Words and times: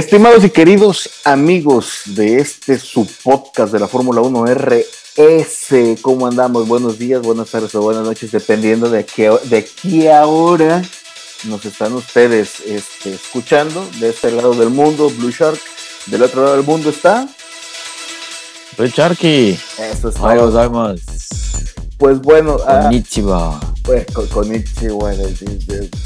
Estimados 0.00 0.42
y 0.44 0.48
queridos 0.48 1.10
amigos 1.24 2.00
de 2.06 2.38
este 2.38 2.78
su 2.78 3.06
podcast 3.22 3.70
de 3.70 3.78
la 3.78 3.86
Fórmula 3.86 4.22
1 4.22 4.46
RS, 4.46 6.00
¿cómo 6.00 6.26
andamos? 6.26 6.66
Buenos 6.66 6.98
días, 6.98 7.20
buenas 7.20 7.50
tardes 7.50 7.74
o 7.74 7.82
buenas 7.82 8.04
noches, 8.04 8.32
dependiendo 8.32 8.88
de 8.88 9.04
qué, 9.04 9.30
de 9.44 9.62
qué 9.62 10.10
hora 10.10 10.80
nos 11.44 11.66
están 11.66 11.92
ustedes 11.92 12.60
este, 12.60 13.12
escuchando. 13.12 13.86
De 14.00 14.08
este 14.08 14.30
lado 14.30 14.54
del 14.54 14.70
mundo, 14.70 15.10
Blue 15.10 15.32
Shark. 15.32 15.60
Del 16.06 16.22
otro 16.22 16.44
lado 16.44 16.56
del 16.56 16.64
mundo 16.64 16.88
está. 16.88 17.28
Blue 18.78 18.88
Sharky. 18.88 19.60
Eso 19.78 20.08
es 20.08 20.14
todo. 20.14 20.96
Pues 21.98 22.18
bueno, 22.22 22.56
ah, 22.66 22.84
Konnichiwa. 22.84 23.60
pues 23.82 24.06
con, 24.06 24.48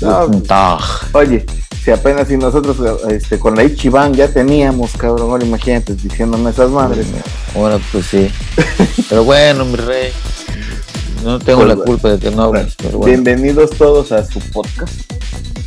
no, 0.00 0.42
Tag. 0.42 0.80
Oye, 1.12 1.46
si 1.84 1.90
apenas 1.90 2.28
si 2.28 2.38
nosotros 2.38 2.78
este, 3.10 3.38
con 3.38 3.56
la 3.56 3.64
Ichiban 3.64 4.14
ya 4.14 4.28
teníamos, 4.28 4.92
cabrón, 4.96 5.30
ahora 5.30 5.44
imagínate 5.44 5.94
diciéndome 5.94 6.50
esas 6.50 6.70
madres. 6.70 7.06
Bueno, 7.54 7.78
pues 7.92 8.06
sí. 8.06 8.30
Pero 9.10 9.24
bueno, 9.24 9.66
mi 9.66 9.76
rey. 9.76 10.10
No 11.22 11.38
tengo 11.38 11.58
Pues 11.60 11.68
la 11.68 11.74
bueno. 11.74 11.90
culpa 11.90 12.10
de 12.12 12.18
que 12.18 12.30
no 12.30 12.42
hables, 12.44 12.74
pero 12.76 12.98
bueno. 12.98 13.06
Bienvenidos 13.22 13.70
todos 13.72 14.12
a 14.12 14.24
su 14.24 14.40
podcast. 14.40 14.92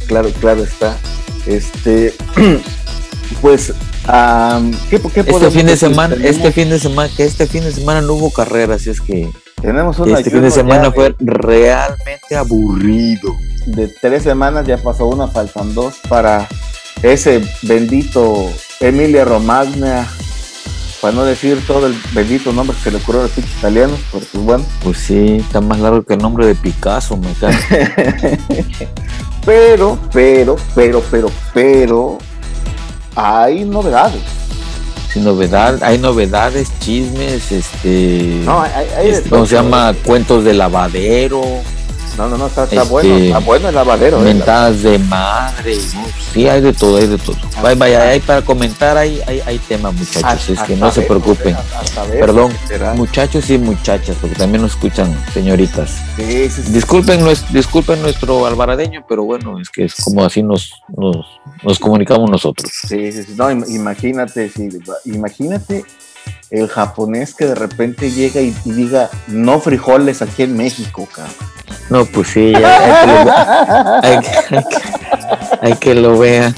Claro, 0.07 0.29
claro 0.39 0.63
está. 0.63 0.97
Este, 1.45 2.13
pues, 3.41 3.73
¿qué, 4.89 4.99
qué 5.13 5.19
Este 5.19 5.51
fin 5.51 5.65
de 5.67 5.77
semana, 5.77 6.15
Tenemos- 6.15 6.35
este 6.35 6.51
fin 6.51 6.69
de 6.69 6.79
semana, 6.79 7.09
que 7.15 7.25
este 7.25 7.45
fin 7.45 7.63
de 7.63 7.71
semana 7.71 8.01
no 8.01 8.13
hubo 8.13 8.31
carrera, 8.31 8.75
así 8.75 8.89
es 8.89 9.01
que 9.01 9.29
tenemos 9.61 9.99
una 9.99 10.17
este 10.17 10.29
fin 10.29 10.41
de 10.41 10.51
semana 10.51 10.91
fue 10.91 11.15
realmente 11.19 12.35
aburrido. 12.35 13.35
de 13.65 13.87
tres 13.87 14.23
semanas, 14.23 14.65
ya 14.65 14.77
pasó 14.77 15.07
una, 15.07 15.27
faltan 15.27 15.73
dos 15.73 15.95
para 16.07 16.47
ese 17.03 17.43
bendito 17.63 18.49
Emilia 18.79 19.25
Romagna, 19.25 20.07
para 21.01 21.13
no 21.13 21.25
decir 21.25 21.61
todo 21.67 21.87
el 21.87 21.95
bendito 22.13 22.53
nombre 22.53 22.75
que 22.77 22.83
se 22.83 22.91
le 22.91 22.97
ocurrió 22.97 23.21
a 23.21 23.23
los 23.25 23.37
italianos, 23.37 23.99
porque 24.11 24.27
pues 24.31 24.43
bueno. 24.43 24.65
Pues 24.83 24.97
sí, 24.99 25.37
está 25.37 25.61
más 25.61 25.79
largo 25.79 26.03
que 26.03 26.13
el 26.13 26.19
nombre 26.19 26.45
de 26.45 26.55
Picasso, 26.55 27.17
me 27.17 27.33
cae. 27.33 28.37
Pero, 29.45 29.97
pero, 30.11 30.57
pero, 30.75 31.01
pero, 31.09 31.31
pero, 31.53 32.17
hay 33.15 33.63
novedades. 33.63 34.21
Novedad, 35.23 35.83
hay 35.83 35.97
novedades, 35.97 36.69
chismes, 36.79 37.51
este, 37.51 38.41
No, 38.45 38.61
hay, 38.61 38.71
hay- 38.97 39.09
este, 39.09 39.29
¿cómo 39.29 39.45
se 39.45 39.55
llama? 39.55 39.93
Cuentos 40.03 40.43
de 40.43 40.53
lavadero, 40.53 41.41
No, 42.17 42.27
no, 42.27 42.37
no, 42.37 42.47
está, 42.47 42.63
está 42.63 42.77
Este, 42.81 42.89
bueno, 42.91 43.15
está 43.17 43.37
bueno 43.39 43.69
el 43.69 43.75
lavadero. 43.75 44.19
eh, 44.19 44.23
mentadas 44.33 44.81
de 44.81 44.97
madre, 44.97 45.75
sí, 46.33 46.47
hay 46.47 46.61
de 46.61 46.73
todo, 46.73 46.97
hay 46.97 47.05
de 47.07 47.17
todo. 47.19 47.35
Vaya, 47.61 47.75
vaya, 47.75 48.01
hay 48.09 48.19
para 48.19 48.41
comentar, 48.41 48.97
hay, 48.97 49.21
hay, 49.27 49.41
hay 49.45 49.59
tema, 49.59 49.91
muchachos, 49.91 50.23
hasta- 50.23 50.53
es 50.53 50.59
que 50.63 50.75
no 50.75 50.91
se 50.91 51.03
preocupen. 51.03 51.55
hasta- 51.55 51.79
hasta 51.79 52.03
ver 52.05 52.19
Perdón, 52.19 52.51
muchachos 52.95 53.49
y 53.51 53.57
muchachas, 53.59 54.17
porque 54.19 54.35
también 54.35 54.63
nos 54.63 54.71
escuchan 54.71 55.15
señoritas. 55.33 55.91
Sí, 56.15 56.49
sí, 56.49 56.63
sí. 56.63 56.71
Disculpen, 56.71 57.21
nues- 57.23 57.47
disculpen 57.49 58.01
nuestro 58.01 58.45
alvaradeño, 58.47 59.05
pero 59.07 59.23
bueno, 59.23 59.59
es 59.59 59.69
que 59.69 59.85
es 59.85 59.95
como 59.95 60.25
así 60.25 60.41
nos, 60.41 60.73
nos, 60.97 61.25
nos 61.61 61.77
comunicamos 61.79 62.29
nosotros. 62.31 62.71
Sí, 62.87 63.11
sí, 63.11 63.23
sí. 63.23 63.33
No, 63.37 63.51
im- 63.51 63.65
imagínate, 63.69 64.49
sí, 64.49 64.69
imagínate 65.05 65.85
el 66.49 66.67
japonés 66.67 67.33
que 67.35 67.45
de 67.45 67.55
repente 67.55 68.11
llega 68.11 68.41
y, 68.41 68.55
y 68.65 68.71
diga 68.71 69.09
no 69.27 69.59
frijoles 69.59 70.21
aquí 70.21 70.43
en 70.43 70.55
México, 70.57 71.07
cabrón. 71.13 71.33
No, 71.89 72.05
pues 72.05 72.29
sí, 72.29 72.51
ya, 72.53 72.79
hay, 72.79 73.05
que 73.05 73.13
lo, 73.13 74.01
hay 74.03 74.19
que- 74.19 74.55
hay 74.55 74.63
que- 74.63 75.57
hay 75.61 75.73
que 75.75 75.95
lo 75.95 76.17
vean. 76.17 76.55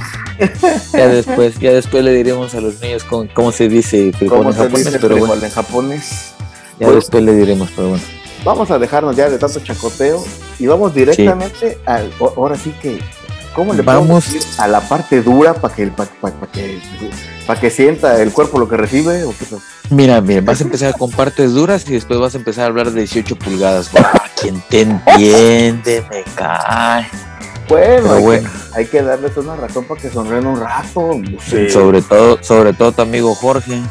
Ya 0.94 1.08
después, 1.08 1.60
ya 1.60 1.72
después 1.74 2.04
le 2.04 2.14
diremos 2.14 2.54
a 2.56 2.62
los 2.62 2.80
niños 2.80 3.04
cómo, 3.04 3.28
cómo 3.34 3.52
se 3.52 3.68
dice 3.68 4.12
frijol 4.14 4.38
¿Cómo 4.40 4.50
en 4.52 4.56
japonés, 4.56 4.88
pero 4.94 5.00
frijol 5.16 5.28
bueno, 5.28 5.46
en 5.46 5.52
japonés? 5.52 6.10
ya 6.80 6.86
Pues- 6.86 6.96
después 6.96 7.24
le 7.24 7.34
diremos, 7.36 7.70
pero 7.76 7.90
bueno. 7.90 8.04
Vamos 8.46 8.72
a 8.72 8.80
dejarnos 8.80 9.16
ya 9.18 9.30
de 9.30 9.38
tanto 9.38 9.60
chacoteo 9.60 10.24
y 10.60 10.66
vamos 10.68 10.94
directamente 10.94 11.78
al. 11.86 12.10
Ahora 12.20 12.56
sí 12.56 12.74
que. 12.82 13.00
¿Cómo 13.54 13.74
le 13.74 13.82
Vamos. 13.82 14.08
vamos 14.08 14.60
a 14.60 14.68
la 14.68 14.80
parte 14.80 15.22
dura 15.22 15.54
para 15.56 15.76
que, 15.76 15.88
pa- 15.88 16.06
pa- 16.06 16.32
pa 16.32 16.48
que, 16.48 16.80
pa 17.50 17.60
que 17.60 17.72
sienta 17.72 18.22
el 18.22 18.32
cuerpo 18.32 18.60
lo 18.60 18.70
que 18.70 18.78
recibe? 18.78 19.24
¿o 19.24 19.32
qué? 19.32 19.46
Mira, 19.90 20.22
mira, 20.22 20.42
vas 20.42 20.62
a 20.62 20.66
empezar 20.66 20.96
con 20.96 21.10
partes 21.10 21.52
duras 21.54 21.84
y 21.90 21.94
después 21.94 22.20
vas 22.20 22.36
a 22.36 22.38
empezar 22.38 22.66
a 22.66 22.68
hablar 22.68 22.92
de 22.92 23.00
18 23.00 23.36
pulgadas. 23.38 23.90
¿Quién 24.40 24.62
te 24.70 24.82
entiende? 24.82 26.06
Me 26.12 26.24
cae. 26.36 27.10
Bueno, 27.68 28.14
hay, 28.14 28.22
bueno. 28.22 28.50
Que, 28.50 28.78
hay 28.78 28.86
que 28.86 29.02
darles 29.02 29.36
una 29.36 29.56
razón 29.56 29.86
para 29.86 30.00
que 30.00 30.12
sonríen 30.12 30.46
un 30.46 30.60
rato. 30.60 31.20
Sí. 31.44 31.72
Sobre 31.72 32.04
todo, 32.04 32.38
sobre 32.44 32.74
todo 32.74 32.92
tu 32.92 33.02
amigo 33.02 33.34
Jorge. 33.34 33.82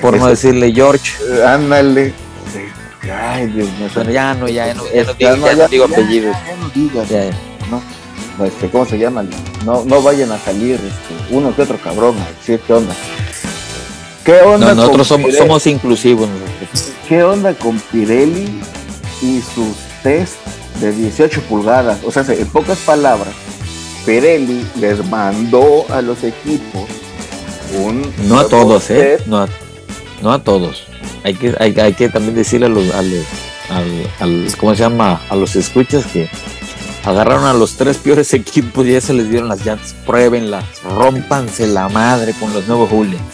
Por 0.00 0.16
no 0.16 0.28
decirle 0.28 0.72
George. 0.72 1.12
Eh, 1.28 1.44
Ándale. 1.44 2.14
Ay, 3.02 3.48
Dios 3.48 3.68
mío. 3.78 3.90
Bueno, 3.94 4.10
ya 4.10 4.32
no, 4.32 4.48
ya, 4.48 4.72
no, 4.72 4.90
ya 4.90 5.04
no, 5.04 5.12
digo, 5.12 5.36
ya 5.36 5.56
no 5.56 5.68
digo 5.68 5.84
apellidos. 5.84 6.36
Ya, 7.10 7.30
no 7.70 7.82
No, 8.38 8.44
este, 8.46 8.70
¿Cómo 8.70 8.86
se 8.86 8.98
llama? 8.98 9.26
No, 9.64 9.84
no 9.84 10.02
vayan 10.02 10.32
a 10.32 10.38
salir 10.38 10.74
este, 10.74 11.34
uno 11.34 11.54
que 11.54 11.62
otro 11.62 11.78
cabrón 11.78 12.16
a 12.18 12.28
decir 12.38 12.60
qué 12.66 12.72
onda. 12.72 12.94
¿Qué 14.24 14.40
onda 14.40 14.68
No, 14.68 14.74
nosotros 14.74 15.08
con 15.08 15.18
somos, 15.20 15.36
somos 15.36 15.66
inclusivos. 15.66 16.28
nosotros. 16.28 16.92
¿Qué 17.08 17.22
onda 17.22 17.54
con 17.54 17.78
Pirelli 17.78 18.60
y 19.20 19.40
sus 19.40 19.76
test 20.02 20.34
de 20.80 20.92
18 20.92 21.40
pulgadas? 21.42 21.98
O 22.04 22.10
sea, 22.10 22.24
en 22.28 22.46
pocas 22.48 22.78
palabras, 22.78 23.34
Pirelli 24.06 24.64
les 24.80 25.04
mandó 25.08 25.84
a 25.90 26.02
los 26.02 26.22
equipos 26.24 26.82
un 27.78 28.02
No 28.28 28.38
a 28.40 28.48
todos, 28.48 28.90
¿eh? 28.90 29.18
No 29.26 29.38
a, 29.42 29.48
no 30.22 30.32
a 30.32 30.42
todos. 30.42 30.84
Hay 31.24 31.34
que, 31.34 31.54
hay, 31.58 31.74
hay 31.78 31.92
que 31.94 32.08
también 32.08 32.34
decirle 32.34 32.66
a 32.66 32.68
los, 32.68 32.92
a 32.94 33.02
los- 33.02 33.26
al, 33.70 34.10
al- 34.20 34.56
¿cómo 34.58 34.74
se 34.74 34.82
llama? 34.82 35.20
A 35.30 35.36
los 35.36 35.54
escuchas 35.56 36.04
que 36.06 36.28
agarraron 37.04 37.44
a 37.44 37.52
los 37.54 37.76
tres 37.76 37.98
peores 37.98 38.32
equipos 38.34 38.86
y 38.86 38.92
ya 38.92 39.00
se 39.00 39.12
les 39.12 39.28
dieron 39.30 39.48
las 39.48 39.64
llantas. 39.64 39.94
Pruébenlas, 40.06 40.64
rompanse 40.82 41.66
la 41.66 41.88
madre 41.88 42.34
con 42.38 42.52
los 42.52 42.66
nuevos 42.66 42.88
Julians. 42.90 43.22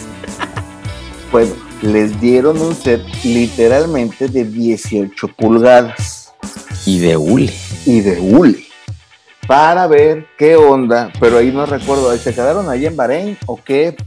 Bueno, 1.31 1.53
les 1.83 2.19
dieron 2.19 2.59
un 2.59 2.75
set 2.75 3.03
literalmente 3.23 4.27
de 4.29 4.45
18 4.45 5.27
pulgadas. 5.27 6.33
Y 6.87 6.97
de 6.97 7.17
hule. 7.17 7.53
y 7.85 7.99
de 7.99 8.19
hule 8.19 8.69
para 9.49 9.87
ver 9.87 10.27
qué 10.37 10.55
onda, 10.55 11.11
pero 11.19 11.39
ahí 11.39 11.51
no 11.51 11.65
recuerdo, 11.65 12.15
¿se 12.17 12.35
quedaron 12.35 12.69
ahí 12.69 12.85
en 12.85 12.95
Bahrein 12.95 13.35
o 13.47 13.59
qué? 13.59 13.97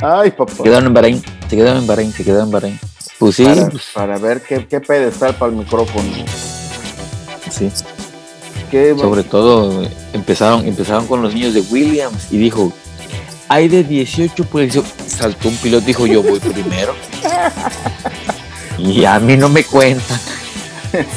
Ay, 0.00 0.32
papá. 0.32 0.54
Se 0.54 0.62
quedaron 0.64 0.86
en 0.88 0.94
Bahrein, 0.94 1.22
se 1.48 1.56
quedaron 1.56 1.78
en 1.82 1.86
Bahrein, 1.86 2.12
se 2.12 2.24
quedaron 2.24 2.46
en 2.46 2.50
Bahrein. 2.50 2.80
Pues 3.20 3.36
sí, 3.36 3.44
para, 3.44 3.70
para 3.94 4.18
ver 4.18 4.42
qué, 4.42 4.66
qué 4.66 4.80
pedestal 4.80 5.36
para 5.36 5.52
el 5.52 5.58
micrófono. 5.58 6.08
sí. 7.48 7.70
Sobre 9.02 9.22
todo 9.24 9.88
empezaron, 10.12 10.66
empezaron 10.66 11.06
con 11.06 11.22
los 11.22 11.34
niños 11.34 11.54
de 11.54 11.60
Williams 11.60 12.26
y 12.30 12.38
dijo, 12.38 12.72
hay 13.48 13.68
de 13.68 13.84
18, 13.84 14.44
pues 14.44 14.74
yo- 14.74 14.82
saltó 15.06 15.48
un 15.48 15.56
piloto 15.56 15.84
y 15.84 15.86
dijo, 15.88 16.06
yo 16.06 16.22
voy 16.22 16.40
primero. 16.40 16.94
Y 18.78 19.04
a 19.04 19.18
mí 19.18 19.36
no 19.36 19.48
me 19.48 19.64
cuentan. 19.64 20.18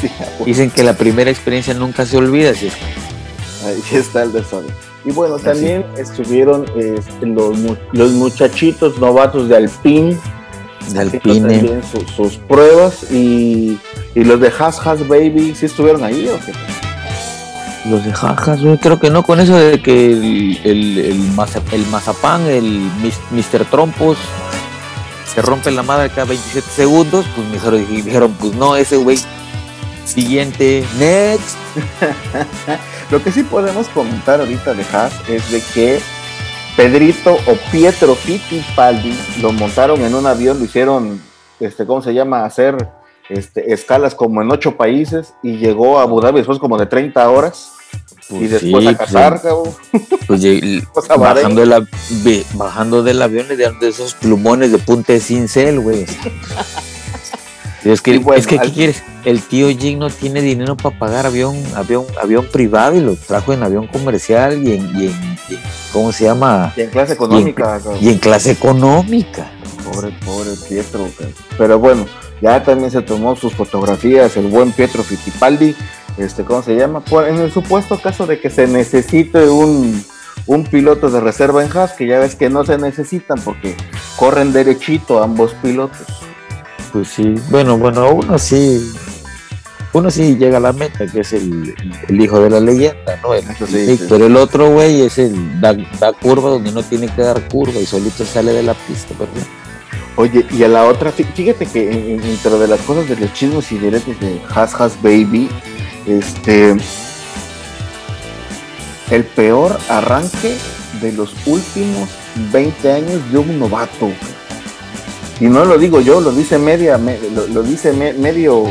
Sí, 0.01 0.09
Dicen 0.43 0.71
que 0.71 0.81
la 0.81 0.93
primera 0.95 1.29
experiencia 1.29 1.71
nunca 1.75 2.03
se 2.03 2.17
olvida. 2.17 2.51
Que, 2.53 2.71
ahí 3.63 3.79
está 3.91 4.23
el 4.23 4.33
desorden. 4.33 4.73
Y 5.05 5.11
bueno, 5.11 5.37
también 5.37 5.85
estuvieron 5.99 6.65
este, 6.75 7.27
los, 7.27 7.55
los 7.91 8.11
muchachitos 8.13 8.97
novatos 8.97 9.47
de 9.49 9.55
Alpine 9.57 10.17
de 10.93 10.99
Alpine. 10.99 11.39
también 11.59 11.81
su- 11.83 12.07
sus 12.15 12.37
pruebas 12.37 13.11
y, 13.11 13.77
y 14.15 14.23
los 14.23 14.39
de 14.39 14.47
Has 14.57 14.79
Has 14.83 15.07
Baby, 15.07 15.53
¿sí 15.55 15.67
estuvieron 15.67 16.03
ahí 16.03 16.27
o 16.27 16.39
qué? 16.43 16.53
Los 17.89 18.03
de 18.03 18.11
jajas, 18.11 18.59
creo 18.81 18.99
que 18.99 19.09
no, 19.09 19.23
con 19.23 19.39
eso 19.39 19.55
de 19.55 19.81
que 19.81 20.11
el, 20.11 20.59
el, 20.63 20.97
el, 20.97 21.19
maza- 21.35 21.61
el 21.71 21.85
mazapán, 21.87 22.41
el 22.47 22.89
Mr. 23.31 23.65
Trompos, 23.69 24.17
se 25.33 25.41
rompe 25.41 25.71
la 25.71 25.83
madre 25.83 26.09
cada 26.09 26.25
27 26.25 26.67
segundos, 26.69 27.25
pues 27.35 27.47
mejor 27.49 27.75
dij- 27.75 28.03
dijeron, 28.03 28.33
pues 28.39 28.53
no, 28.55 28.75
ese 28.75 28.97
güey, 28.97 29.17
siguiente, 30.05 30.83
next. 30.99 31.55
Lo 33.11 33.23
que 33.23 33.31
sí 33.31 33.43
podemos 33.43 33.87
comentar 33.89 34.39
ahorita 34.41 34.73
de 34.73 34.83
Haas 34.91 35.13
es 35.29 35.49
de 35.51 35.61
que 35.73 35.99
Pedrito 36.75 37.35
o 37.35 37.53
Pietro 37.71 38.15
Fittipaldi 38.15 39.17
lo 39.41 39.51
montaron 39.53 40.01
en 40.01 40.13
un 40.13 40.25
avión, 40.25 40.59
lo 40.59 40.65
hicieron, 40.65 41.21
este, 41.59 41.85
¿cómo 41.85 42.01
se 42.01 42.13
llama? 42.13 42.43
Hacer 42.43 42.89
este, 43.29 43.71
escalas 43.73 44.13
como 44.13 44.41
en 44.41 44.51
ocho 44.51 44.75
países 44.75 45.33
y 45.41 45.57
llegó 45.57 45.99
a 45.99 46.03
Abu 46.03 46.19
Dhabi 46.19 46.37
después 46.39 46.59
como 46.59 46.77
de 46.77 46.85
30 46.85 47.29
horas 47.29 47.73
y 48.29 48.33
Pues 48.39 48.51
después 48.51 48.83
sí, 48.83 48.89
a 48.89 48.97
Qatar, 48.97 49.41
cabrón. 49.41 49.73
Pues, 50.27 50.41
lleg- 50.41 50.87
Pues 50.93 51.07
Bahrein. 51.07 51.21
bajando, 51.55 51.61
de 51.61 51.65
la, 51.67 51.87
bajando 52.53 53.03
del 53.03 53.21
avión 53.21 53.47
le 53.47 53.55
dieron 53.55 53.79
de 53.79 53.87
esos 53.89 54.13
plumones 54.15 54.71
de 54.71 54.77
punta 54.79 55.13
de 55.13 55.19
cincel, 55.19 55.79
güey. 55.79 56.05
Es 57.83 58.01
que, 58.01 58.21
es 58.35 58.47
que 58.47 58.59
¿qué 58.59 58.71
quieres? 58.73 59.03
El 59.23 59.41
tío 59.41 59.69
Jim 59.69 59.99
no 59.99 60.09
tiene 60.09 60.41
dinero 60.41 60.75
para 60.75 60.97
pagar 60.99 61.25
avión, 61.25 61.55
avión, 61.73 62.05
avión 62.21 62.45
privado 62.51 62.95
y 62.95 62.99
lo 62.99 63.15
trajo 63.15 63.53
en 63.53 63.63
avión 63.63 63.87
comercial 63.87 64.61
y 64.67 64.73
en, 64.73 65.15
¿cómo 65.93 66.11
se 66.11 66.25
llama? 66.25 66.73
Y 66.75 66.81
en 66.81 66.89
clase 66.89 67.13
económica. 67.13 67.79
Y 68.01 68.09
en, 68.09 68.17
clase 68.17 68.51
económica. 68.51 69.49
Pobre, 69.85 70.11
pobre 70.25 70.49
Pietro. 70.67 71.07
Pero 71.57 71.79
bueno, 71.79 72.05
ya 72.41 72.61
también 72.61 72.91
se 72.91 73.01
tomó 73.03 73.35
sus 73.37 73.53
fotografías 73.53 74.35
el 74.35 74.47
buen 74.47 74.71
Pietro 74.73 75.01
Fittipaldi, 75.03 75.73
este, 76.17 76.43
¿cómo 76.43 76.61
se 76.61 76.75
llama? 76.75 77.03
en 77.27 77.37
el 77.37 77.51
supuesto 77.51 77.99
caso 77.99 78.25
de 78.25 78.39
que 78.39 78.49
se 78.49 78.67
necesite 78.67 79.49
un, 79.49 80.03
un 80.45 80.63
piloto 80.63 81.09
de 81.09 81.19
reserva 81.19 81.63
en 81.63 81.75
Haas, 81.75 81.93
que 81.93 82.07
ya 82.07 82.19
ves 82.19 82.35
que 82.35 82.49
no 82.49 82.65
se 82.65 82.77
necesitan 82.77 83.39
porque 83.41 83.75
corren 84.17 84.53
derechito 84.53 85.21
ambos 85.21 85.53
pilotos. 85.61 86.07
Pues 86.91 87.09
sí, 87.09 87.35
bueno, 87.49 87.77
bueno, 87.77 88.11
uno 88.11 88.39
sí, 88.39 88.93
uno 89.93 90.09
sí 90.09 90.37
llega 90.37 90.57
a 90.57 90.61
la 90.61 90.73
meta, 90.73 91.05
que 91.05 91.19
es 91.19 91.33
el, 91.33 91.75
hijo 92.09 92.39
de 92.39 92.49
la 92.49 92.59
leyenda, 92.59 93.19
¿no? 93.21 93.29
Pero 94.09 94.25
el 94.25 94.37
otro 94.37 94.71
güey 94.71 95.01
es 95.01 95.17
el 95.17 95.59
da, 95.59 95.75
curva 96.13 96.51
donde 96.51 96.71
no 96.71 96.81
tiene 96.83 97.07
que 97.07 97.21
dar 97.21 97.47
curva 97.49 97.79
y 97.79 97.85
solito 97.85 98.25
sale 98.25 98.53
de 98.53 98.63
la 98.63 98.73
pista, 98.73 99.13
¿verdad? 99.19 99.47
Oye, 100.15 100.45
y 100.51 100.63
a 100.63 100.67
la 100.67 100.85
otra, 100.85 101.11
fíjate 101.11 101.67
que 101.67 102.19
dentro 102.23 102.57
de 102.57 102.67
las 102.67 102.79
cosas 102.81 103.07
de 103.07 103.17
los 103.17 103.31
chismos 103.33 103.71
y 103.71 103.77
directos 103.77 104.19
de 104.19 104.41
Has 104.49 104.73
Has 104.79 104.99
Baby, 105.01 105.49
este, 106.07 106.75
el 109.11 109.23
peor 109.23 109.77
arranque 109.89 110.55
de 111.01 111.11
los 111.13 111.33
últimos 111.45 112.09
20 112.51 112.91
años 112.91 113.31
de 113.31 113.37
un 113.37 113.59
novato. 113.59 114.09
Y 115.39 115.45
no 115.45 115.65
lo 115.65 115.77
digo 115.77 116.01
yo, 116.01 116.19
lo 116.19 116.31
dice 116.31 116.57
media, 116.57 116.99
lo, 117.53 117.61
dice 117.61 117.93
medio. 117.93 118.65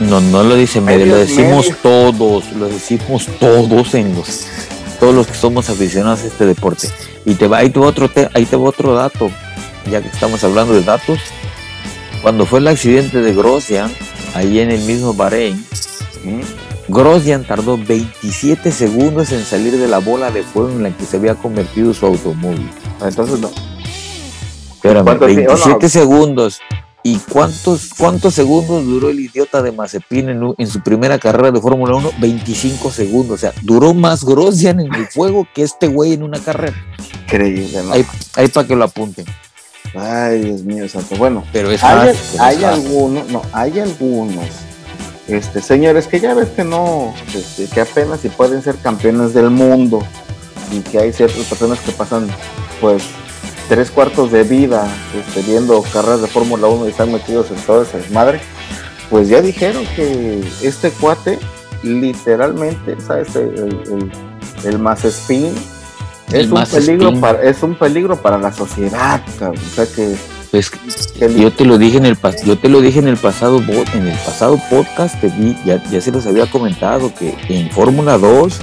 No, 0.00 0.20
no 0.20 0.42
lo 0.42 0.56
dice 0.56 0.80
medio, 0.80 1.06
lo 1.06 1.16
decimos 1.16 1.70
todos, 1.82 2.52
lo 2.52 2.68
decimos 2.68 3.26
todos 3.38 3.94
en 3.94 4.14
los, 4.14 4.46
todos 4.98 5.14
los 5.14 5.26
que 5.28 5.34
somos 5.34 5.70
aficionados 5.70 6.22
a 6.22 6.26
este 6.26 6.44
deporte. 6.44 6.88
Y 7.24 7.34
te 7.34 7.46
va, 7.46 7.58
ahí 7.58 7.70
te 7.70 7.78
va 7.78 7.86
otro, 7.86 8.10
ahí 8.34 8.44
te 8.46 8.56
va 8.56 8.64
otro 8.64 8.94
dato, 8.94 9.30
ya 9.90 10.02
que 10.02 10.08
estamos 10.08 10.42
hablando 10.42 10.74
de 10.74 10.82
datos. 10.82 11.20
Cuando 12.20 12.46
fue 12.46 12.58
el 12.58 12.66
accidente 12.66 13.20
de 13.20 13.32
Grosjean, 13.32 13.92
ahí 14.36 14.60
en 14.60 14.70
el 14.70 14.80
mismo 14.82 15.14
Bahrein, 15.14 15.64
Grosjean 16.88 17.44
tardó 17.46 17.78
27 17.78 18.70
segundos 18.70 19.32
en 19.32 19.44
salir 19.44 19.76
de 19.76 19.88
la 19.88 19.98
bola 19.98 20.30
de 20.30 20.42
fuego 20.42 20.70
en 20.70 20.82
la 20.82 20.90
que 20.90 21.04
se 21.04 21.16
había 21.16 21.34
convertido 21.34 21.92
su 21.94 22.06
automóvil. 22.06 22.70
Entonces 23.02 23.40
no. 23.40 23.50
Espérame, 24.74 25.18
27 25.18 25.88
segundos. 25.88 26.60
¿Y 27.02 27.18
cuántos, 27.18 27.90
cuántos 27.96 28.34
segundos 28.34 28.84
duró 28.84 29.10
el 29.10 29.20
idiota 29.20 29.62
de 29.62 29.70
Mazepin 29.70 30.28
en, 30.58 30.66
su 30.66 30.80
primera 30.80 31.20
carrera 31.20 31.52
de 31.52 31.60
Fórmula 31.60 31.94
1? 31.94 32.10
25 32.18 32.90
segundos. 32.90 33.34
O 33.36 33.38
sea, 33.38 33.52
duró 33.62 33.94
más 33.94 34.24
Grosjean 34.24 34.80
en 34.80 34.92
el 34.92 35.06
fuego 35.06 35.46
que 35.54 35.62
este 35.62 35.86
güey 35.86 36.14
en 36.14 36.24
una 36.24 36.40
carrera. 36.40 36.74
Increíble, 37.22 37.80
¿no? 37.84 37.92
Ahí, 37.92 38.48
para 38.48 38.66
que 38.66 38.74
lo 38.74 38.84
apunten. 38.84 39.24
Ay, 39.98 40.42
Dios 40.42 40.62
mío, 40.62 40.88
santo. 40.88 41.16
Bueno, 41.16 41.44
pero 41.52 41.70
es 41.70 41.82
hay, 41.82 42.14
hay 42.38 42.64
algunos, 42.64 43.28
no, 43.28 43.42
hay 43.52 43.80
algunos, 43.80 44.46
este, 45.28 45.60
señores, 45.60 46.06
que 46.06 46.20
ya 46.20 46.34
ves 46.34 46.48
que 46.50 46.64
no, 46.64 47.14
este, 47.34 47.66
que 47.66 47.80
apenas 47.80 48.20
si 48.20 48.28
pueden 48.28 48.62
ser 48.62 48.76
campeones 48.76 49.34
del 49.34 49.50
mundo 49.50 50.00
y 50.72 50.80
que 50.80 50.98
hay 50.98 51.12
ciertas 51.12 51.44
personas 51.44 51.80
que 51.80 51.92
pasan, 51.92 52.28
pues, 52.80 53.04
tres 53.68 53.90
cuartos 53.90 54.30
de 54.30 54.44
vida 54.44 54.86
este, 55.14 55.42
viendo 55.42 55.82
carreras 55.92 56.22
de 56.22 56.28
Fórmula 56.28 56.68
1 56.68 56.86
y 56.86 56.90
están 56.90 57.12
metidos 57.12 57.50
en 57.50 57.56
toda 57.62 57.84
esa 57.84 57.98
madre, 58.12 58.40
pues 59.10 59.28
ya 59.28 59.40
dijeron 59.40 59.84
que 59.94 60.44
este 60.62 60.90
cuate, 60.90 61.38
literalmente, 61.82 62.96
¿sabes? 63.00 63.34
El, 63.36 64.10
el, 64.64 64.78
más 64.78 65.04
spin 65.04 65.54
es 66.32 66.50
un 66.50 66.64
peligro 66.64 67.20
para 67.20 67.42
es 67.42 67.62
un 67.62 67.74
peligro 67.74 68.16
para 68.20 68.38
la 68.38 68.52
sociedad 68.52 69.22
o 69.40 69.74
sea 69.74 69.86
que 69.86 70.16
pues 70.50 70.70
yo 71.36 71.52
te 71.52 71.64
lo 71.64 71.78
dije 71.78 71.98
en 71.98 72.06
el 72.06 72.16
yo 72.44 72.58
te 72.58 72.68
lo 72.68 72.80
dije 72.80 72.98
en 72.98 73.08
el 73.08 73.16
pasado 73.16 73.58
en 73.58 74.06
el 74.06 74.18
pasado 74.18 74.60
podcast 74.70 75.20
te 75.20 75.28
vi, 75.28 75.56
ya, 75.64 75.82
ya 75.90 76.00
se 76.00 76.12
los 76.12 76.26
había 76.26 76.46
comentado 76.46 77.12
que 77.14 77.34
en 77.48 77.70
Fórmula 77.70 78.18
2 78.18 78.60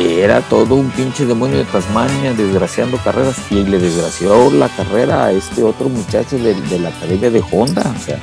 era 0.00 0.40
todo 0.42 0.76
un 0.76 0.90
pinche 0.90 1.26
demonio 1.26 1.58
de 1.58 1.64
Tasmania 1.64 2.32
desgraciando 2.32 2.98
carreras 2.98 3.36
y 3.50 3.64
le 3.64 3.78
desgració 3.78 4.50
la 4.50 4.68
carrera 4.68 5.26
a 5.26 5.32
este 5.32 5.62
otro 5.62 5.88
muchacho 5.88 6.38
de, 6.38 6.54
la 6.78 6.90
academia 6.90 7.30
de 7.30 7.42
Honda, 7.50 7.94
o 7.96 8.04
sea, 8.04 8.18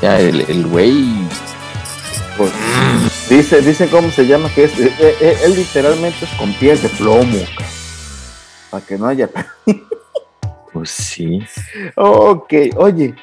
ya 0.00 0.20
el 0.20 0.66
güey 0.66 1.06
pues, 2.36 2.52
dice, 3.28 3.60
dice 3.60 3.88
cómo 3.88 4.10
se 4.10 4.26
llama 4.26 4.50
que 4.54 4.64
es, 4.64 4.78
eh, 4.78 4.92
eh, 5.00 5.38
él, 5.44 5.54
literalmente 5.54 6.24
es 6.24 6.30
con 6.32 6.52
pies 6.54 6.82
de 6.82 6.88
plomo, 6.88 7.38
para 8.70 8.84
que 8.84 8.98
no 8.98 9.06
haya. 9.06 9.28
pues 10.72 10.90
sí. 10.90 11.40
Ok, 11.96 12.52
oye, 12.76 13.14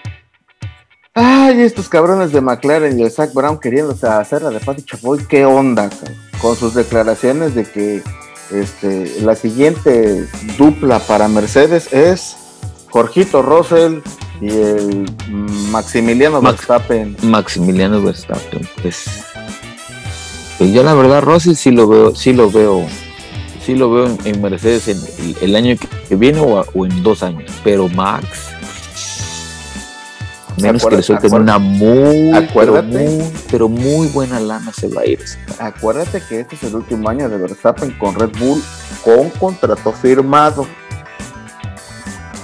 Ay, 1.15 1.61
estos 1.61 1.89
cabrones 1.89 2.31
de 2.31 2.41
McLaren 2.41 2.99
y 2.99 3.03
el 3.03 3.11
Zach 3.11 3.33
Brown 3.33 3.59
queriendo 3.59 3.95
hacer 4.01 4.41
la 4.41 4.49
de 4.49 4.59
Patty 4.59 4.81
Chapoy, 4.81 5.23
¿qué 5.27 5.45
onda? 5.45 5.87
Con 6.41 6.55
sus 6.55 6.73
declaraciones 6.73 7.53
de 7.53 7.65
que 7.65 8.01
este, 8.49 9.21
la 9.21 9.35
siguiente 9.35 10.27
dupla 10.57 10.97
para 10.97 11.27
Mercedes 11.27 11.93
es 11.93 12.35
Jorgito 12.89 13.43
Russell 13.43 13.99
y 14.41 14.49
el 14.49 15.05
Maximiliano 15.69 16.41
Verstappen. 16.41 17.15
Maximiliano 17.21 18.01
Verstappen, 18.01 18.67
pues, 18.81 19.05
yo 20.71 20.83
la 20.83 20.93
verdad, 20.93 21.21
Russell 21.21 21.55
sí 21.55 21.71
lo 21.71 21.87
veo, 21.87 22.15
sí 22.15 22.33
lo 22.33 22.49
veo, 22.49 22.85
sí 23.65 23.75
lo 23.75 23.91
veo 23.91 24.17
en, 24.23 24.41
Mercedes 24.41 24.87
en 24.87 25.35
el, 25.41 25.55
año 25.55 25.75
que, 26.07 26.15
viene 26.15 26.39
o, 26.39 26.65
o 26.73 26.85
en 26.85 27.03
dos 27.03 27.23
años. 27.23 27.51
Pero 27.63 27.89
Max 27.89 28.53
Menos 30.61 30.85
que 30.85 30.95
le 30.95 31.03
suelten 31.03 31.33
una 31.33 31.57
muy, 31.57 32.31
pero 33.49 33.67
muy, 33.67 34.07
buena 34.07 34.39
lana 34.39 34.71
se 34.71 34.87
va 34.87 35.01
a 35.01 35.05
ir. 35.05 35.19
Acuérdate 35.59 36.21
que 36.27 36.41
este 36.41 36.55
es 36.55 36.63
el 36.63 36.75
último 36.75 37.09
año 37.09 37.27
de 37.27 37.37
Verstappen 37.37 37.91
con 37.97 38.15
Red 38.15 38.31
Bull 38.39 38.61
con 39.03 39.29
contrato 39.31 39.91
firmado. 39.91 40.67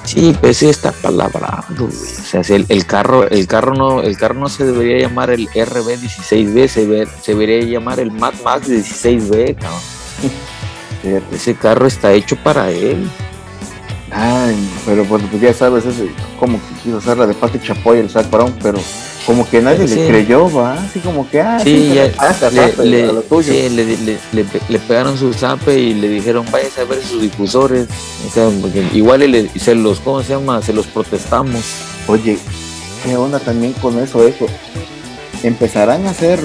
Sí, 0.10 0.36
pues 0.42 0.64
está 0.64 0.92
palabra. 0.92 1.64
O 1.80 1.92
sea, 1.92 2.42
el, 2.50 2.66
el, 2.68 2.86
carro, 2.88 3.30
el 3.30 3.46
carro 3.46 3.76
no, 3.76 4.02
el 4.02 4.18
carro 4.18 4.40
no 4.40 4.50
se 4.50 4.66
debería 4.66 5.08
llamar 5.08 5.30
el 5.30 5.48
RB16B, 5.50 6.68
se, 6.68 7.06
se 7.22 7.32
debería 7.32 7.62
llamar 7.62 8.00
el 8.00 8.10
Mad 8.12 8.34
Max 8.44 8.68
16B, 8.68 9.56
Ese 11.32 11.54
carro 11.54 11.86
está 11.86 12.12
hecho 12.12 12.36
para 12.38 12.72
él. 12.72 13.08
Ay, 14.12 14.58
pero 14.84 15.06
pues, 15.06 15.22
pues, 15.30 15.44
ya 15.44 15.54
sabes, 15.54 15.86
es 15.86 15.98
como 16.40 16.58
que 16.58 16.82
quiso 16.82 16.98
hacer 16.98 17.16
la 17.16 17.28
de 17.28 17.36
Pati 17.36 17.60
Chapoy, 17.60 18.00
el 18.00 18.10
Zach 18.10 18.32
Brown, 18.32 18.56
pero 18.64 18.80
como 19.26 19.48
que 19.50 19.62
nadie 19.62 19.88
le 19.88 20.08
creyó, 20.08 20.50
va, 20.52 20.74
así 20.74 21.00
como 21.00 21.30
que, 21.30 21.42
ah, 21.42 21.60
sí, 21.60 21.94
ya, 21.94 22.80
le, 22.84 23.12
le, 24.34 24.80
pegaron 24.80 25.18
su 25.18 25.34
zape 25.34 25.78
y 25.78 25.94
le 25.94 26.10
dijeron, 26.10 26.46
vaya 26.52 26.68
a 26.78 26.84
ver 26.86 27.04
sus 27.04 27.22
difusores, 27.22 27.88
o 28.28 28.32
sea, 28.32 28.50
igual 28.94 29.50
se 29.56 29.76
los, 29.76 30.00
¿cómo 30.00 30.24
se 30.24 30.34
llama? 30.34 30.62
Se 30.62 30.74
los 30.74 30.88
protestamos. 30.88 31.64
Oye, 32.08 32.38
¿qué 33.04 33.16
onda 33.16 33.40
también 33.40 33.74
con 33.74 34.00
eso, 34.00 34.28
eso? 34.28 34.48
Empezarán 35.44 36.08
a 36.08 36.12
hacer 36.12 36.40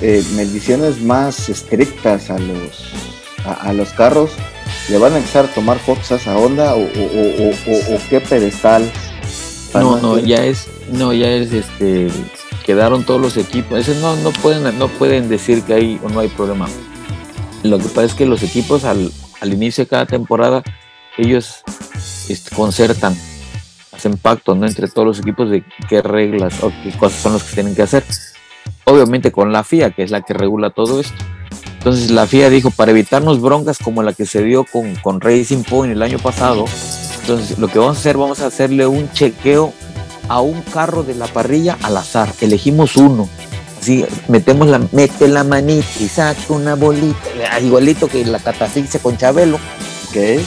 eh, 0.00 0.24
mediciones 0.34 1.00
más 1.00 1.48
estrictas 1.48 2.30
a 2.30 2.38
los, 2.38 2.92
a 3.44 3.72
los 3.72 3.90
carros 3.90 4.30
¿Le 4.88 4.98
van 4.98 5.14
a 5.14 5.16
empezar 5.16 5.46
a 5.46 5.48
tomar 5.48 5.78
fotos 5.78 6.12
a 6.12 6.16
esa 6.16 6.36
onda 6.36 6.74
o, 6.74 6.82
o, 6.82 7.98
qué 8.10 8.20
pedestal? 8.20 8.90
No, 9.74 10.00
no, 10.00 10.18
ya 10.18 10.44
es, 10.44 10.68
no, 10.92 11.12
ya 11.12 11.30
es 11.30 11.52
este, 11.52 12.08
quedaron 12.64 13.04
todos 13.04 13.20
los 13.20 13.36
equipos. 13.36 13.78
Ese 13.78 14.00
no, 14.00 14.16
no 14.16 14.30
pueden, 14.30 14.78
no 14.78 14.88
pueden 14.88 15.28
decir 15.28 15.62
que 15.62 15.74
hay 15.74 16.00
o 16.02 16.08
no 16.08 16.20
hay 16.20 16.28
problema. 16.28 16.66
Lo 17.62 17.78
que 17.78 17.84
pasa 17.84 18.04
es 18.04 18.14
que 18.14 18.26
los 18.26 18.42
equipos 18.42 18.84
al, 18.84 19.10
inicio 19.42 19.84
de 19.84 19.88
cada 19.88 20.06
temporada, 20.06 20.62
ellos 21.18 21.62
este, 22.28 22.54
concertan, 22.54 23.16
hacen 23.92 24.16
pacto 24.16 24.54
¿no? 24.54 24.66
entre 24.66 24.88
todos 24.88 25.06
los 25.06 25.18
equipos 25.18 25.50
de 25.50 25.64
qué 25.88 26.02
reglas 26.02 26.62
o 26.62 26.72
qué 26.82 26.96
cosas 26.96 27.20
son 27.20 27.32
los 27.34 27.44
que 27.44 27.54
tienen 27.54 27.74
que 27.74 27.82
hacer. 27.82 28.04
Obviamente 28.84 29.32
con 29.32 29.52
la 29.52 29.64
FIA, 29.64 29.90
que 29.90 30.02
es 30.02 30.10
la 30.10 30.22
que 30.22 30.34
regula 30.34 30.70
todo 30.70 31.00
esto. 31.00 31.16
Entonces 31.78 32.10
la 32.10 32.26
FIA 32.26 32.48
dijo, 32.48 32.70
para 32.70 32.92
evitarnos 32.92 33.40
broncas 33.40 33.78
como 33.78 34.02
la 34.02 34.12
que 34.12 34.24
se 34.24 34.42
dio 34.42 34.64
con, 34.64 34.94
con 34.96 35.20
Racing 35.20 35.64
Point 35.64 35.92
el 35.92 36.02
año 36.02 36.18
pasado, 36.18 36.64
entonces 37.24 37.58
lo 37.58 37.68
que 37.68 37.78
vamos 37.78 37.96
a 37.96 38.00
hacer, 38.00 38.18
vamos 38.18 38.40
a 38.40 38.46
hacerle 38.46 38.86
un 38.86 39.10
chequeo 39.12 39.72
a 40.28 40.42
un 40.42 40.60
carro 40.60 41.02
de 41.04 41.14
la 41.14 41.26
parrilla 41.26 41.78
al 41.82 41.96
azar. 41.96 42.30
Elegimos 42.42 42.96
uno. 42.96 43.30
Así, 43.80 44.04
metemos 44.28 44.68
la, 44.68 44.78
mete 44.92 45.26
la 45.28 45.42
manita 45.42 45.86
y 46.00 46.08
saca 46.08 46.38
una 46.50 46.74
bolita, 46.74 47.58
igualito 47.62 48.08
que 48.08 48.26
la 48.26 48.38
catafixia 48.40 49.00
con 49.00 49.16
Chabelo. 49.16 49.58
Okay. 50.10 50.44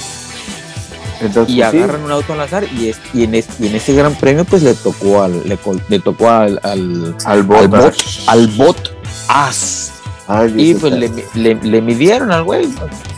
Entonces, 1.19 1.55
y 1.55 1.63
agarran 1.63 2.03
un 2.03 2.11
auto 2.11 2.33
al 2.33 2.41
azar 2.41 2.67
y, 2.71 2.89
es, 2.89 2.97
y, 3.11 3.23
en 3.23 3.33
y, 3.33 3.67
en 3.67 3.75
ese 3.75 3.95
gran 3.95 4.13
premio 4.13 4.45
pues 4.45 4.61
le 4.61 4.75
tocó 4.75 5.23
al 5.23 5.49
le, 5.49 5.57
le 5.89 5.99
tocó 5.99 6.29
al 6.29 6.59
al, 6.61 7.15
al, 7.25 7.41
bot, 7.41 7.73
al, 8.27 8.47
bot, 8.49 8.95
as 9.27 9.93
y 10.55 10.75
pues 10.75 10.93
le, 10.93 11.09
le, 11.33 11.55
le, 11.55 11.81
midieron 11.81 12.31
al 12.31 12.43
güey 12.43 12.67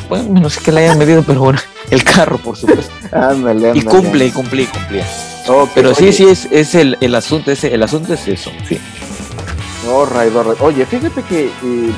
bueno 0.10 0.42
no 0.42 0.50
sé 0.50 0.60
qué 0.62 0.72
le 0.72 0.82
hayan 0.82 0.98
medido 0.98 1.24
pero 1.24 1.42
bueno 1.42 1.60
el 1.90 2.04
carro 2.04 2.38
por 2.38 2.58
supuesto. 2.58 2.92
Ándale, 3.12 3.72
y 3.74 3.82
cumple 3.82 4.28
y 4.28 4.32
cumple. 4.32 4.64
Y 4.64 4.66
cumplía 4.66 5.06
pero 5.74 5.96
sí 5.96 6.12
sí 6.12 6.26
es, 6.26 6.48
es 6.52 6.76
el, 6.76 6.98
el 7.02 7.16
asunto 7.16 7.52
ese 7.52 7.74
el 7.74 7.82
asunto 7.82 8.14
es 8.14 8.28
eso 8.28 8.52
sí. 8.68 8.80
No, 9.86 10.06
Oye, 10.60 10.86
fíjate 10.86 11.24
que 11.24 11.46
eh, 11.46 11.92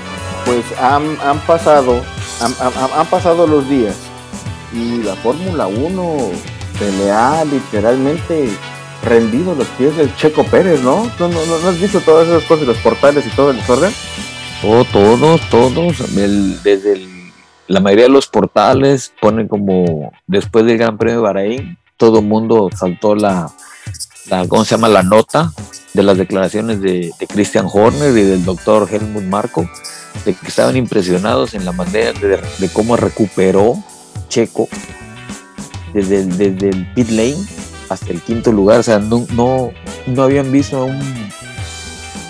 pues 0.46 0.64
han, 0.80 1.18
han 1.22 1.40
pasado 1.40 2.02
han, 2.40 2.54
han, 2.60 3.00
han 3.00 3.08
pasado 3.08 3.48
los 3.48 3.68
días 3.68 3.96
y 4.74 5.04
la 5.04 5.16
Fórmula 5.16 5.68
1 5.68 6.18
se 6.78 6.92
le 6.94 7.12
ha 7.12 7.44
literalmente 7.44 8.50
rendido 9.04 9.56
los 9.56 9.68
pies 9.70 9.96
del 9.98 10.16
Checo 10.16 10.44
Pérez, 10.46 10.82
¿no? 10.82 11.12
¿No, 11.20 11.28
no, 11.28 11.68
has 11.68 11.80
visto 11.80 12.00
todas 12.02 12.28
esas 12.28 12.44
cosas, 12.44 12.68
los 12.68 12.78
portales 12.78 13.26
y 13.26 13.30
todo 13.32 13.52
el 13.52 13.58
desorden? 13.58 13.94
Oh, 14.64 14.86
todos, 14.86 15.42
todos, 15.50 15.98
desde 16.64 17.11
la 17.72 17.80
mayoría 17.80 18.06
de 18.06 18.12
los 18.12 18.28
portales 18.28 19.14
ponen 19.22 19.48
como 19.48 20.12
después 20.28 20.66
del 20.66 20.78
Gran 20.78 20.98
Premio 20.98 21.18
de 21.18 21.24
Bahrein, 21.24 21.78
todo 21.98 22.20
el 22.20 22.26
mundo 22.26 22.70
saltó 22.76 23.16
la, 23.16 23.52
¿cómo 24.48 24.66
se 24.66 24.76
llama? 24.76 24.88
La 24.88 25.04
nota 25.04 25.54
de 25.94 26.04
las 26.04 26.18
declaraciones 26.18 26.82
de, 26.82 27.12
Christian 27.30 27.68
Horner 27.72 28.18
y 28.18 28.24
del 28.24 28.46
doctor 28.46 28.88
Helmut 28.92 29.24
Marco, 29.24 29.70
de 30.26 30.34
que 30.34 30.48
estaban 30.48 30.76
impresionados 30.78 31.54
en 31.54 31.66
la 31.66 31.72
manera 31.72 32.14
de, 32.14 32.40
de 32.58 32.70
cómo 32.70 32.98
recuperó 32.98 33.76
Checo 34.28 34.68
desde 35.94 36.22
el, 36.22 36.88
pit 36.94 37.10
lane 37.10 37.38
hasta 37.90 38.12
el 38.12 38.22
quinto 38.22 38.52
lugar. 38.52 38.80
O 38.80 38.84
sea, 38.84 39.00
no, 39.00 39.26
no, 39.34 40.24
habían 40.24 40.52
visto 40.52 40.78
a, 40.78 40.86
un, 40.86 41.00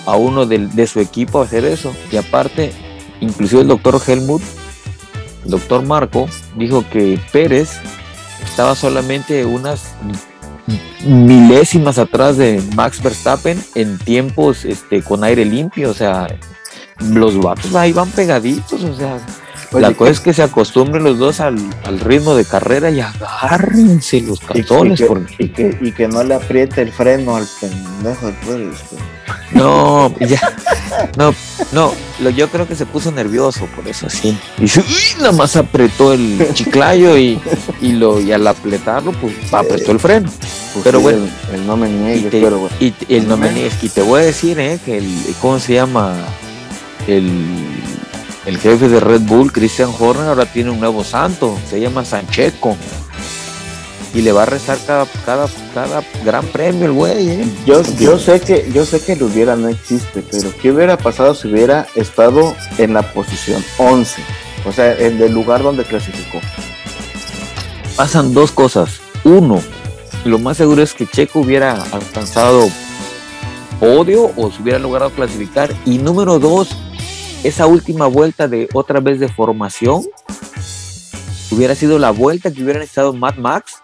a 0.05 0.15
uno 0.15 0.45
de, 0.45 0.87
su 0.87 0.99
equipo 0.99 1.41
hacer 1.41 1.65
eso. 1.65 1.93
Y 2.11 2.17
aparte, 2.17 2.71
inclusive 3.19 3.61
el 3.61 3.67
doctor 3.67 4.01
Helmut, 4.05 4.41
el 5.43 5.51
doctor 5.51 5.83
Marco, 5.83 6.27
dijo 6.55 6.85
que 6.89 7.19
Pérez 7.31 7.79
estaba 8.43 8.75
solamente 8.75 9.45
unas 9.45 9.93
milésimas 11.05 11.97
atrás 11.97 12.37
de 12.37 12.61
Max 12.75 13.01
Verstappen 13.01 13.61
en 13.75 13.97
tiempos 13.97 14.65
este, 14.65 15.01
con 15.01 15.23
aire 15.23 15.45
limpio. 15.45 15.89
O 15.89 15.93
sea, 15.93 16.27
los 16.99 17.37
vatos 17.41 17.73
ahí 17.75 17.91
van 17.91 18.09
pegaditos. 18.09 18.83
O 18.83 18.95
sea, 18.95 19.19
la 19.71 19.93
cosa 19.93 20.11
es 20.11 20.19
que 20.19 20.33
se 20.33 20.43
acostumbren 20.43 21.03
los 21.03 21.17
dos 21.17 21.39
al, 21.39 21.57
ritmo 21.99 22.35
de 22.35 22.45
carrera 22.45 22.89
y 22.89 22.99
agárrense 22.99 24.21
los 24.21 24.39
cartones. 24.39 25.01
Y, 25.39 25.49
que, 25.49 25.77
y, 25.81 25.91
que, 25.91 26.07
no 26.07 26.23
le 26.23 26.35
apriete 26.35 26.81
el 26.81 26.91
freno 26.91 27.35
al 27.35 27.47
pendejo 27.59 28.31
No, 29.53 30.13
ya. 30.19 30.41
No, 31.17 31.33
no. 31.71 31.93
yo 32.29 32.49
creo 32.49 32.67
que 32.67 32.75
se 32.75 32.85
puso 32.85 33.11
nervioso 33.11 33.65
por 33.75 33.87
eso 33.87 34.07
así. 34.07 34.37
Y 34.59 35.17
nada 35.19 35.31
más 35.31 35.55
apretó 35.55 36.13
el 36.13 36.49
chiclayo 36.53 37.17
y, 37.17 37.39
y, 37.81 37.93
lo, 37.93 38.19
y 38.19 38.31
al 38.31 38.45
apretarlo, 38.47 39.11
pues 39.13 39.33
apretó 39.53 39.91
el 39.91 39.99
freno. 39.99 40.29
Pues 40.73 40.83
pero 40.83 40.99
bueno. 40.99 41.27
El, 41.53 41.65
no 41.65 41.77
me 41.77 41.89
niegues, 41.89 42.33
y 42.33 42.41
pero 42.41 42.69
Y, 42.79 42.93
el 43.09 43.27
no 43.27 43.37
me 43.37 43.51
niegues. 43.51 43.83
Y 43.83 43.89
te 43.89 44.01
voy 44.01 44.21
a 44.21 44.25
decir, 44.25 44.59
eh, 44.59 44.79
que 44.83 44.97
el, 44.97 45.35
¿cómo 45.41 45.59
se 45.59 45.73
llama? 45.73 46.15
El 47.07 47.31
el 48.45 48.57
jefe 48.57 48.89
de 48.89 48.99
Red 48.99 49.21
Bull, 49.21 49.51
Christian 49.51 49.91
Horner, 49.97 50.27
ahora 50.27 50.45
tiene 50.45 50.71
un 50.71 50.79
nuevo 50.79 51.03
santo, 51.03 51.57
se 51.69 51.79
llama 51.79 52.03
Sancheco. 52.03 52.75
Y 54.13 54.21
le 54.21 54.31
va 54.31 54.43
a 54.43 54.45
rezar 54.45 54.77
cada, 54.85 55.05
cada, 55.25 55.47
cada 55.73 56.03
gran 56.25 56.45
premio 56.47 56.85
el 56.85 56.91
güey, 56.91 57.29
¿eh? 57.29 57.45
Yo, 57.65 57.81
yo 57.97 58.19
sé 58.19 58.41
que, 58.41 58.69
yo 58.73 58.85
sé 58.85 58.99
que 59.01 59.13
el 59.13 59.23
hubiera 59.23 59.55
no 59.55 59.69
existe, 59.69 60.21
pero 60.29 60.53
¿qué 60.61 60.71
hubiera 60.71 60.97
pasado 60.97 61.33
si 61.33 61.47
hubiera 61.47 61.87
estado 61.95 62.53
en 62.77 62.93
la 62.93 63.13
posición 63.13 63.63
11? 63.77 64.21
O 64.65 64.71
sea, 64.71 64.93
en 64.97 65.21
el 65.21 65.31
lugar 65.31 65.63
donde 65.63 65.83
clasificó. 65.85 66.39
Pasan 67.95 68.33
dos 68.33 68.51
cosas. 68.51 68.99
Uno, 69.23 69.61
lo 70.25 70.39
más 70.39 70.57
seguro 70.57 70.83
es 70.83 70.93
que 70.93 71.07
Checo 71.07 71.39
hubiera 71.39 71.81
alcanzado 71.91 72.69
podio 73.79 74.31
o 74.35 74.51
se 74.51 74.61
hubiera 74.61 74.79
logrado 74.79 75.09
clasificar. 75.09 75.73
Y 75.85 75.97
número 75.97 76.37
dos, 76.37 76.69
esa 77.43 77.65
última 77.65 78.05
vuelta 78.05 78.47
de 78.47 78.69
otra 78.73 78.99
vez 78.99 79.19
de 79.19 79.27
formación 79.27 80.03
hubiera 81.49 81.75
sido 81.75 81.97
la 81.97 82.11
vuelta 82.11 82.51
que 82.51 82.63
hubieran 82.63 82.83
estado 82.83 83.13
Mad 83.13 83.35
Max 83.37 83.79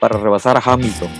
para 0.00 0.18
rebasar 0.18 0.56
a 0.56 0.62
Hamilton. 0.64 1.10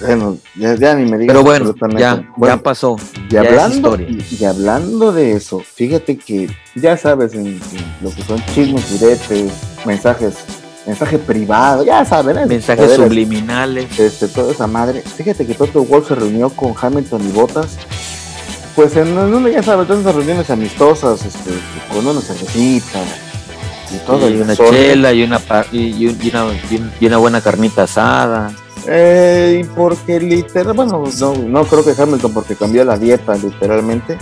Bueno, 0.00 0.38
ya, 0.56 0.94
ni 0.94 1.10
me 1.10 1.18
digas. 1.18 1.34
Pero 1.34 1.42
bueno, 1.42 1.74
ya, 1.98 2.22
ya 2.38 2.56
pasó. 2.56 2.96
Y 3.28 3.36
hablando, 3.36 3.98
y, 3.98 4.44
hablando 4.44 5.12
de 5.12 5.32
eso, 5.32 5.60
fíjate 5.60 6.16
que 6.16 6.48
ya 6.74 6.96
sabes 6.96 7.34
en, 7.34 7.60
lo 8.00 8.10
que 8.10 8.22
son 8.22 8.42
chismes 8.54 8.98
directos, 8.98 9.52
mensajes, 9.84 10.36
mensaje 10.86 11.18
privado, 11.18 11.84
ya 11.84 12.04
saben, 12.04 12.38
¿eh? 12.38 12.46
mensajes 12.46 12.94
subliminales, 12.94 13.98
este, 13.98 14.28
toda 14.28 14.52
esa 14.52 14.66
madre. 14.66 15.02
Fíjate 15.02 15.46
que 15.46 15.54
Toto 15.54 15.84
Wolf 15.84 16.08
se 16.08 16.14
reunió 16.14 16.48
con 16.50 16.74
Hamilton 16.80 17.28
y 17.28 17.32
Bottas 17.32 17.76
pues 18.76 18.96
en 18.96 19.18
una, 19.18 19.50
ya 19.50 19.62
sabes, 19.62 19.90
esas 19.90 20.14
reuniones 20.14 20.48
amistosas, 20.48 21.24
este, 21.26 21.50
con 21.92 22.06
una 22.06 22.20
cervecita 22.20 23.00
y 23.90 23.98
todo. 24.06 24.28
Y, 24.28 24.40
una 24.40 24.56
chela 24.56 25.12
y 25.12 25.22
una, 25.22 25.40
y, 25.72 26.06
una, 26.06 26.46
y 27.00 27.06
una 27.06 27.16
buena 27.18 27.40
carnita 27.40 27.84
asada. 27.84 28.52
Eh, 28.86 29.60
y 29.60 29.64
porque 29.64 30.20
literal, 30.20 30.72
bueno, 30.72 31.04
no, 31.18 31.34
no 31.34 31.64
creo 31.64 31.84
que 31.84 32.00
Hamilton 32.00 32.32
porque 32.32 32.56
cambió 32.56 32.84
la 32.84 32.96
dieta 32.96 33.36
literalmente, 33.36 34.16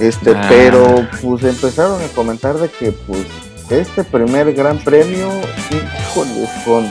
este, 0.00 0.32
ah. 0.34 0.46
pero 0.48 1.06
pues 1.20 1.44
empezaron 1.44 2.02
a 2.02 2.08
comentar 2.08 2.58
de 2.58 2.68
que 2.68 2.90
pues 2.92 3.26
este 3.70 4.02
primer 4.02 4.52
gran 4.54 4.78
premio, 4.78 5.28
híjoles, 5.70 6.50
con 6.64 6.84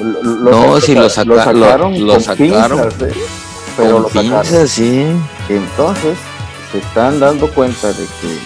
no, 0.00 0.80
si 0.80 0.94
lo, 0.94 1.08
sacaron, 1.10 2.06
lo, 2.06 2.18
sacaron, 2.20 2.88
¿eh? 2.88 3.12
pero 3.76 4.00
lo 4.00 4.08
sacaron. 4.08 4.68
sí. 4.68 5.06
Entonces, 5.48 6.16
se 6.72 6.78
están 6.78 7.20
dando 7.20 7.50
cuenta 7.52 7.88
de 7.88 8.04
que 8.04 8.38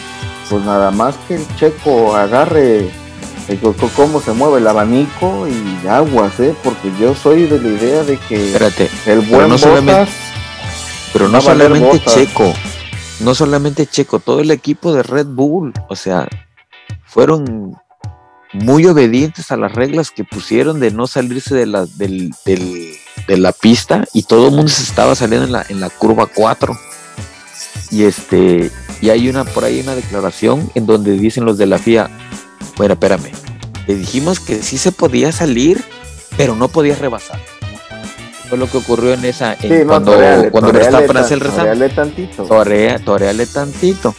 pues 0.48 0.64
nada 0.64 0.90
más 0.90 1.16
que 1.28 1.36
el 1.36 1.56
checo 1.56 2.16
agarre 2.16 2.90
cómo 3.96 4.20
se 4.20 4.32
mueve 4.32 4.58
el 4.58 4.66
abanico 4.66 5.46
y 5.48 5.86
aguas, 5.86 6.38
¿eh? 6.40 6.54
porque 6.62 6.92
yo 6.98 7.14
soy 7.14 7.46
de 7.46 7.60
la 7.60 7.68
idea 7.68 8.02
de 8.04 8.16
que 8.16 8.46
Espérate, 8.46 8.90
el 9.06 9.20
buen 9.20 9.30
pero 9.30 9.48
no 9.48 9.58
solamente, 9.58 10.12
pero 11.12 11.28
no 11.28 11.40
solamente 11.40 12.00
Checo, 12.04 12.52
no 13.20 13.34
solamente 13.34 13.86
Checo, 13.86 14.20
todo 14.20 14.40
el 14.40 14.50
equipo 14.50 14.92
de 14.92 15.02
Red 15.02 15.26
Bull, 15.26 15.72
o 15.88 15.96
sea, 15.96 16.28
fueron 17.04 17.76
muy 18.52 18.86
obedientes 18.86 19.50
a 19.50 19.56
las 19.56 19.72
reglas 19.72 20.10
que 20.10 20.24
pusieron 20.24 20.80
de 20.80 20.90
no 20.90 21.06
salirse 21.06 21.54
de 21.54 21.66
la, 21.66 21.86
del, 21.86 22.32
de 22.44 23.36
la 23.36 23.52
pista 23.52 24.04
y 24.12 24.24
todo 24.24 24.48
el 24.48 24.54
mundo 24.54 24.68
se 24.68 24.82
estaba 24.82 25.14
saliendo 25.14 25.46
en 25.46 25.52
la, 25.52 25.64
en 25.68 25.80
la 25.80 25.88
curva 25.90 26.26
4 26.26 26.76
y 27.90 28.04
este 28.04 28.70
y 29.00 29.10
hay 29.10 29.28
una 29.28 29.44
por 29.44 29.64
ahí 29.64 29.80
una 29.80 29.94
declaración 29.94 30.70
en 30.74 30.86
donde 30.86 31.12
dicen 31.12 31.44
los 31.44 31.58
de 31.58 31.66
la 31.66 31.78
FIA, 31.78 32.10
bueno, 32.80 32.94
espérame, 32.94 33.30
le 33.86 33.94
dijimos 33.94 34.40
que 34.40 34.62
sí 34.62 34.78
se 34.78 34.90
podía 34.90 35.32
salir, 35.32 35.84
pero 36.38 36.56
no 36.56 36.68
podía 36.68 36.94
rebasar. 36.94 37.38
Fue 38.48 38.56
lo 38.56 38.70
que 38.70 38.78
ocurrió 38.78 39.12
en 39.12 39.22
esa, 39.26 39.54
cuando, 39.86 40.16
cuando 40.50 40.72
Verstappen 40.72 41.14
hace 41.18 41.34
el 41.34 41.40
Toreale 41.40 41.90
tantito. 41.90 42.44
toreale 43.04 43.44
tantito. 43.44 44.14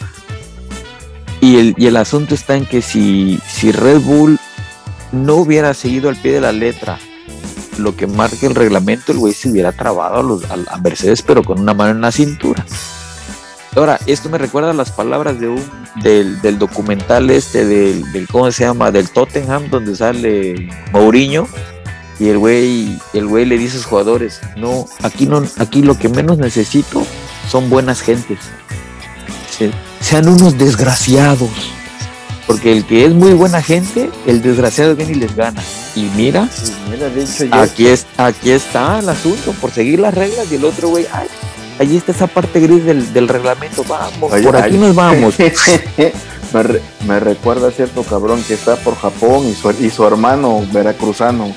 Y 1.40 1.58
el, 1.58 1.74
y 1.76 1.88
el 1.88 1.96
asunto 1.96 2.36
está 2.36 2.54
en 2.54 2.64
que 2.64 2.82
si, 2.82 3.40
si 3.48 3.72
Red 3.72 3.98
Bull 3.98 4.38
no 5.10 5.34
hubiera 5.34 5.74
seguido 5.74 6.08
al 6.08 6.14
pie 6.14 6.30
de 6.30 6.42
la 6.42 6.52
letra 6.52 7.00
lo 7.78 7.96
que 7.96 8.06
marca 8.06 8.46
el 8.46 8.54
reglamento, 8.54 9.10
el 9.10 9.18
güey 9.18 9.34
se 9.34 9.50
hubiera 9.50 9.72
trabado 9.72 10.20
a, 10.20 10.22
los, 10.22 10.44
a 10.48 10.78
Mercedes, 10.78 11.20
pero 11.22 11.42
con 11.42 11.58
una 11.58 11.74
mano 11.74 11.90
en 11.90 12.00
la 12.00 12.12
cintura. 12.12 12.64
Ahora, 13.74 13.98
esto 14.06 14.28
me 14.28 14.38
recuerda 14.38 14.70
a 14.70 14.74
las 14.74 14.90
palabras 14.90 15.40
de 15.40 15.48
un, 15.48 15.62
del, 16.02 16.58
documental 16.58 17.30
este 17.30 17.64
del, 17.64 18.28
¿cómo 18.30 18.50
se 18.52 18.64
llama? 18.64 18.90
Del 18.90 19.08
Tottenham, 19.10 19.70
donde 19.70 19.96
sale 19.96 20.68
Mourinho 20.92 21.48
y 22.20 22.28
el 22.28 22.38
güey, 22.38 23.00
el 23.14 23.26
güey 23.26 23.46
le 23.46 23.56
dice 23.56 23.76
a 23.76 23.80
sus 23.80 23.86
jugadores, 23.86 24.40
no, 24.56 24.86
aquí 25.02 25.26
no, 25.26 25.42
aquí 25.58 25.82
lo 25.82 25.98
que 25.98 26.08
menos 26.08 26.38
necesito 26.38 27.04
son 27.48 27.70
buenas 27.70 28.00
gentes. 28.00 28.38
sean 30.00 30.28
unos 30.28 30.58
desgraciados. 30.58 31.50
Porque 32.46 32.72
el 32.72 32.84
que 32.84 33.06
es 33.06 33.12
muy 33.12 33.32
buena 33.34 33.62
gente, 33.62 34.10
el 34.26 34.42
desgraciado 34.42 34.94
viene 34.94 35.12
y 35.12 35.14
les 35.14 35.34
gana. 35.34 35.62
Y 35.94 36.02
mira, 36.16 36.48
aquí, 37.52 37.86
es, 37.86 38.06
aquí 38.16 38.50
está 38.50 38.98
el 38.98 39.08
asunto, 39.08 39.52
por 39.60 39.70
seguir 39.70 40.00
las 40.00 40.12
reglas 40.12 40.50
y 40.50 40.56
el 40.56 40.64
otro 40.64 40.88
güey, 40.88 41.06
ay, 41.12 41.28
allí 41.82 41.96
está 41.96 42.12
esa 42.12 42.26
parte 42.26 42.60
gris 42.60 42.84
del, 42.84 43.28
reglamento, 43.28 43.84
vamos, 43.84 44.30
por 44.30 44.56
aquí 44.56 44.76
nos 44.76 44.94
vamos. 44.94 45.34
me, 47.06 47.20
recuerda 47.20 47.68
a 47.68 47.70
cierto 47.70 48.02
cabrón 48.04 48.42
que 48.46 48.54
está 48.54 48.76
por 48.76 48.96
Japón 48.96 49.46
y 49.48 49.54
su, 49.54 49.70
y 49.70 49.90
su 49.90 50.06
hermano 50.06 50.64
veracruzano, 50.72 51.52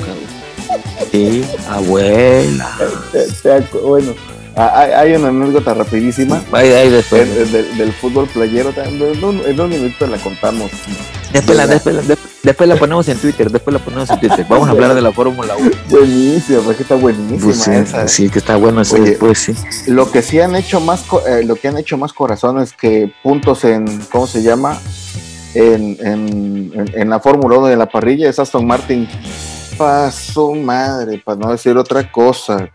Sí, 1.12 1.46
abuela. 1.70 2.76
bueno, 3.84 4.14
hay, 4.56 5.14
una 5.14 5.28
anécdota 5.30 5.74
rapidísima 5.74 6.42
del, 6.52 7.94
fútbol 8.00 8.28
playero. 8.28 8.74
En 8.78 9.24
un, 9.24 9.70
minuto 9.70 10.08
la 10.08 10.18
contamos. 10.18 10.72
Después 11.34 11.58
la, 11.58 11.68
después, 11.68 12.70
la, 12.70 12.76
ponemos 12.78 13.08
en 13.10 13.18
Twitter. 13.18 13.52
Después 13.52 13.74
la 13.74 13.80
ponemos 13.80 14.10
en 14.10 14.20
Twitter. 14.20 14.46
Vamos 14.48 14.70
a 14.70 14.72
hablar 14.72 14.96
de 14.96 15.02
la 15.02 15.12
Fórmula 15.12 15.56
1. 15.58 15.72
Buenísima, 15.90 16.60
porque 16.62 16.84
está 16.84 16.96
buenísima. 16.96 17.44
Pues 17.44 17.58
sí, 17.58 17.72
esa. 17.72 18.08
sí, 18.08 18.30
que 18.30 18.40
está 18.40 18.56
bueno 18.56 18.82
eso 18.82 18.96
después, 18.98 19.38
sí. 19.40 19.54
Lo 19.88 20.10
que 20.10 20.22
sí 20.22 20.40
han 20.40 20.56
hecho 20.56 20.80
más, 20.80 21.04
eh, 21.28 21.44
lo 21.44 21.56
que 21.56 21.68
han 21.68 21.78
hecho 21.78 21.98
más 21.98 22.14
corazones 22.14 22.72
que 22.72 23.12
puntos 23.24 23.66
en, 23.66 23.86
¿cómo 24.10 24.26
se 24.26 24.42
llama? 24.42 24.80
En, 25.54 25.98
en, 26.02 26.92
en, 26.94 27.10
la 27.10 27.20
Fórmula 27.20 27.58
1 27.58 27.68
de 27.68 27.78
la 27.78 27.86
parrilla 27.86 28.30
es 28.30 28.40
Aston 28.40 28.68
Martin 28.68 29.08
pasó 29.78 30.54
madre, 30.54 31.22
para 31.24 31.38
no 31.38 31.52
decir 31.52 31.78
otra 31.78 32.12
cosa. 32.12 32.70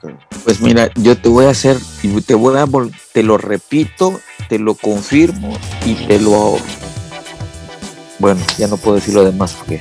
Pues 0.44 0.60
mira, 0.60 0.90
yo 0.96 1.16
te 1.16 1.28
voy 1.28 1.46
a 1.46 1.50
hacer, 1.50 1.76
te 2.26 2.34
voy 2.34 2.58
a, 2.58 2.66
te 3.12 3.22
lo 3.22 3.38
repito, 3.38 4.20
te 4.48 4.58
lo 4.58 4.74
confirmo 4.74 5.56
y 5.84 5.94
te 6.06 6.18
lo, 6.20 6.56
bueno, 8.18 8.40
ya 8.58 8.68
no 8.68 8.76
puedo 8.76 8.96
decir 8.96 9.14
lo 9.14 9.24
demás 9.24 9.54
porque 9.54 9.80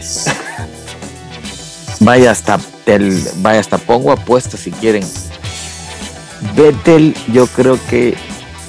vaya 1.99 2.31
hasta, 2.31 2.59
el, 2.85 3.21
vaya 3.37 3.59
hasta 3.59 3.77
pongo 3.77 4.11
apuestas 4.11 4.61
si 4.61 4.71
quieren. 4.71 5.03
Vettel, 6.55 7.15
yo 7.33 7.47
creo 7.47 7.77
que 7.89 8.15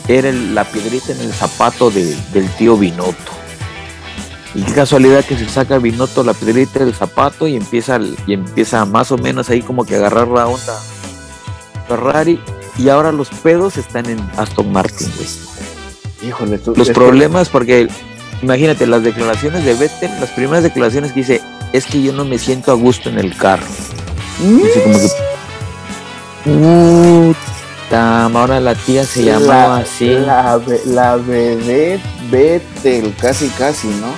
era 0.08 0.32
la 0.32 0.64
piedrita 0.64 1.12
en 1.12 1.20
el 1.20 1.32
zapato 1.32 1.90
del 1.90 2.48
tío 2.58 2.76
Binotto 2.76 3.39
y 4.54 4.62
qué 4.62 4.72
casualidad 4.72 5.24
que 5.24 5.36
se 5.36 5.48
saca 5.48 5.78
Binotto 5.78 6.24
la 6.24 6.34
piedrita 6.34 6.84
del 6.84 6.94
zapato 6.94 7.46
y 7.46 7.56
empieza, 7.56 7.98
y 8.26 8.32
empieza 8.32 8.84
más 8.84 9.12
o 9.12 9.18
menos 9.18 9.48
ahí 9.48 9.62
como 9.62 9.84
que 9.84 9.94
agarrar 9.96 10.28
la 10.28 10.46
onda 10.46 10.78
Ferrari. 11.88 12.40
Y 12.78 12.88
ahora 12.88 13.12
los 13.12 13.28
pedos 13.28 13.76
están 13.76 14.06
en 14.06 14.18
Aston 14.36 14.72
Martin, 14.72 15.10
güey. 15.16 15.28
Híjole, 16.22 16.60
Los 16.76 16.90
problemas, 16.90 17.48
porque 17.48 17.88
imagínate, 18.42 18.86
las 18.86 19.02
declaraciones 19.02 19.64
de 19.64 19.74
Vettel, 19.74 20.10
las 20.20 20.30
primeras 20.30 20.62
declaraciones 20.62 21.12
que 21.12 21.20
dice, 21.20 21.40
es 21.72 21.86
que 21.86 22.02
yo 22.02 22.12
no 22.12 22.24
me 22.24 22.38
siento 22.38 22.72
a 22.72 22.74
gusto 22.74 23.08
en 23.08 23.18
el 23.18 23.36
carro. 23.36 23.66
Así 24.38 24.80
como 24.80 24.98
que. 24.98 25.10
Puta, 27.90 28.26
ahora 28.26 28.60
la 28.60 28.76
tía 28.76 29.02
se 29.02 29.24
llamaba 29.24 29.78
así. 29.78 30.06
La, 30.06 30.62
la 30.86 31.16
bebé 31.16 32.00
Vettel, 32.30 33.12
casi, 33.16 33.48
casi, 33.48 33.88
¿no? 33.88 34.14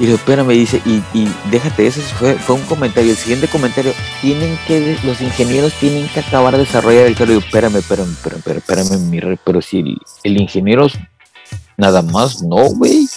Y 0.00 0.08
lo 0.08 0.16
espera, 0.16 0.42
me 0.42 0.54
dice, 0.54 0.82
y, 0.84 1.00
y 1.14 1.32
déjate, 1.48 1.86
ese 1.86 2.00
fue, 2.00 2.34
fue 2.34 2.56
un 2.56 2.62
comentario. 2.62 3.12
El 3.12 3.16
siguiente 3.16 3.46
comentario, 3.46 3.92
tienen 4.20 4.58
que, 4.66 4.98
los 5.04 5.20
ingenieros 5.20 5.74
tienen 5.74 6.08
que 6.08 6.18
acabar 6.18 6.54
de 6.54 6.64
desarrollar 6.64 7.06
el 7.06 7.14
carro. 7.14 7.30
Y 7.30 7.34
yo, 7.34 7.38
espérame, 7.38 7.76
espérame, 7.76 8.10
espérame, 8.10 8.58
espérame, 8.58 8.98
mi 9.08 9.20
rey, 9.20 9.38
pero 9.44 9.62
si 9.62 9.96
el, 10.24 10.36
ingeniero 10.36 10.88
nada 11.76 12.02
más, 12.02 12.42
no, 12.42 12.64
güey. 12.70 13.08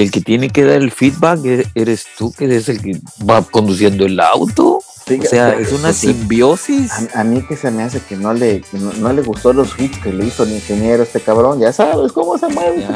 El 0.00 0.10
que 0.10 0.20
tiene 0.20 0.48
que 0.48 0.64
dar 0.64 0.80
el 0.80 0.90
feedback 0.90 1.44
e, 1.44 1.66
eres 1.74 2.06
tú, 2.16 2.32
que 2.32 2.56
es 2.56 2.68
el 2.68 2.80
que 2.80 2.98
va 3.28 3.42
conduciendo 3.42 4.06
el 4.06 4.18
auto. 4.18 4.76
o 4.76 5.22
sea, 5.28 5.58
es 5.58 5.72
una 5.72 5.92
simbiosis. 5.92 6.90
A, 7.14 7.22
mí 7.24 7.42
que 7.46 7.56
se 7.56 7.70
me 7.70 7.82
hace 7.82 8.00
que 8.00 8.16
no 8.16 8.32
le, 8.32 8.62
no, 8.98 9.12
le 9.12 9.22
gustó 9.22 9.52
los 9.52 9.78
hits 9.78 9.98
que 9.98 10.12
le 10.12 10.26
hizo 10.26 10.44
el 10.44 10.52
ingeniero 10.52 11.02
este 11.02 11.20
cabrón. 11.20 11.60
Ya 11.60 11.72
sabes 11.72 12.12
cómo 12.12 12.38
se 12.38 12.48
mueve. 12.48 12.86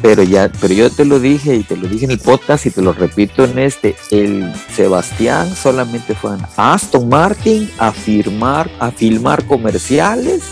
Pero 0.00 0.22
ya, 0.22 0.50
pero 0.60 0.72
yo 0.74 0.90
te 0.90 1.04
lo 1.04 1.18
dije 1.18 1.56
y 1.56 1.62
te 1.62 1.76
lo 1.76 1.88
dije 1.88 2.04
en 2.04 2.12
el 2.12 2.20
podcast 2.20 2.66
y 2.66 2.70
te 2.70 2.82
lo 2.82 2.92
repito 2.92 3.44
en 3.44 3.58
este, 3.58 3.96
el 4.10 4.52
Sebastián 4.74 5.54
solamente 5.56 6.14
fue 6.14 6.36
a 6.56 6.74
Aston 6.74 7.08
Martin 7.08 7.70
a 7.78 7.92
firmar, 7.92 8.70
a 8.78 8.90
filmar 8.90 9.44
comerciales 9.46 10.42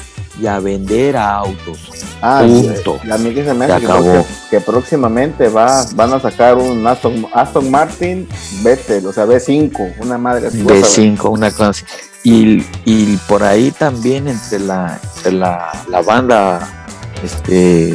y 0.40 0.46
a 0.46 0.58
vender 0.58 1.16
autos. 1.16 1.78
Ah, 2.20 2.42
Punto. 2.42 3.00
La 3.04 3.16
amiga 3.16 3.44
se 3.44 3.54
me 3.54 3.66
hace 3.66 4.24
que, 4.50 4.60
próximamente 4.60 5.48
va, 5.48 5.84
van 5.94 6.14
a 6.14 6.20
sacar 6.20 6.56
un 6.56 6.86
Aston, 6.86 7.26
Aston 7.32 7.70
Martin 7.70 8.26
Vettel, 8.62 9.06
o 9.06 9.12
sea, 9.12 9.26
B5, 9.26 9.96
una 10.00 10.18
madre 10.18 10.48
así. 10.48 10.62
B5, 10.62 11.30
una 11.30 11.50
cosa 11.50 11.84
Y, 12.22 12.64
y 12.84 13.16
por 13.28 13.42
ahí 13.42 13.70
también 13.70 14.28
entre 14.28 14.60
la, 14.60 14.98
entre 15.16 15.32
la, 15.32 15.70
la 15.88 16.02
banda 16.02 16.86
este 17.22 17.94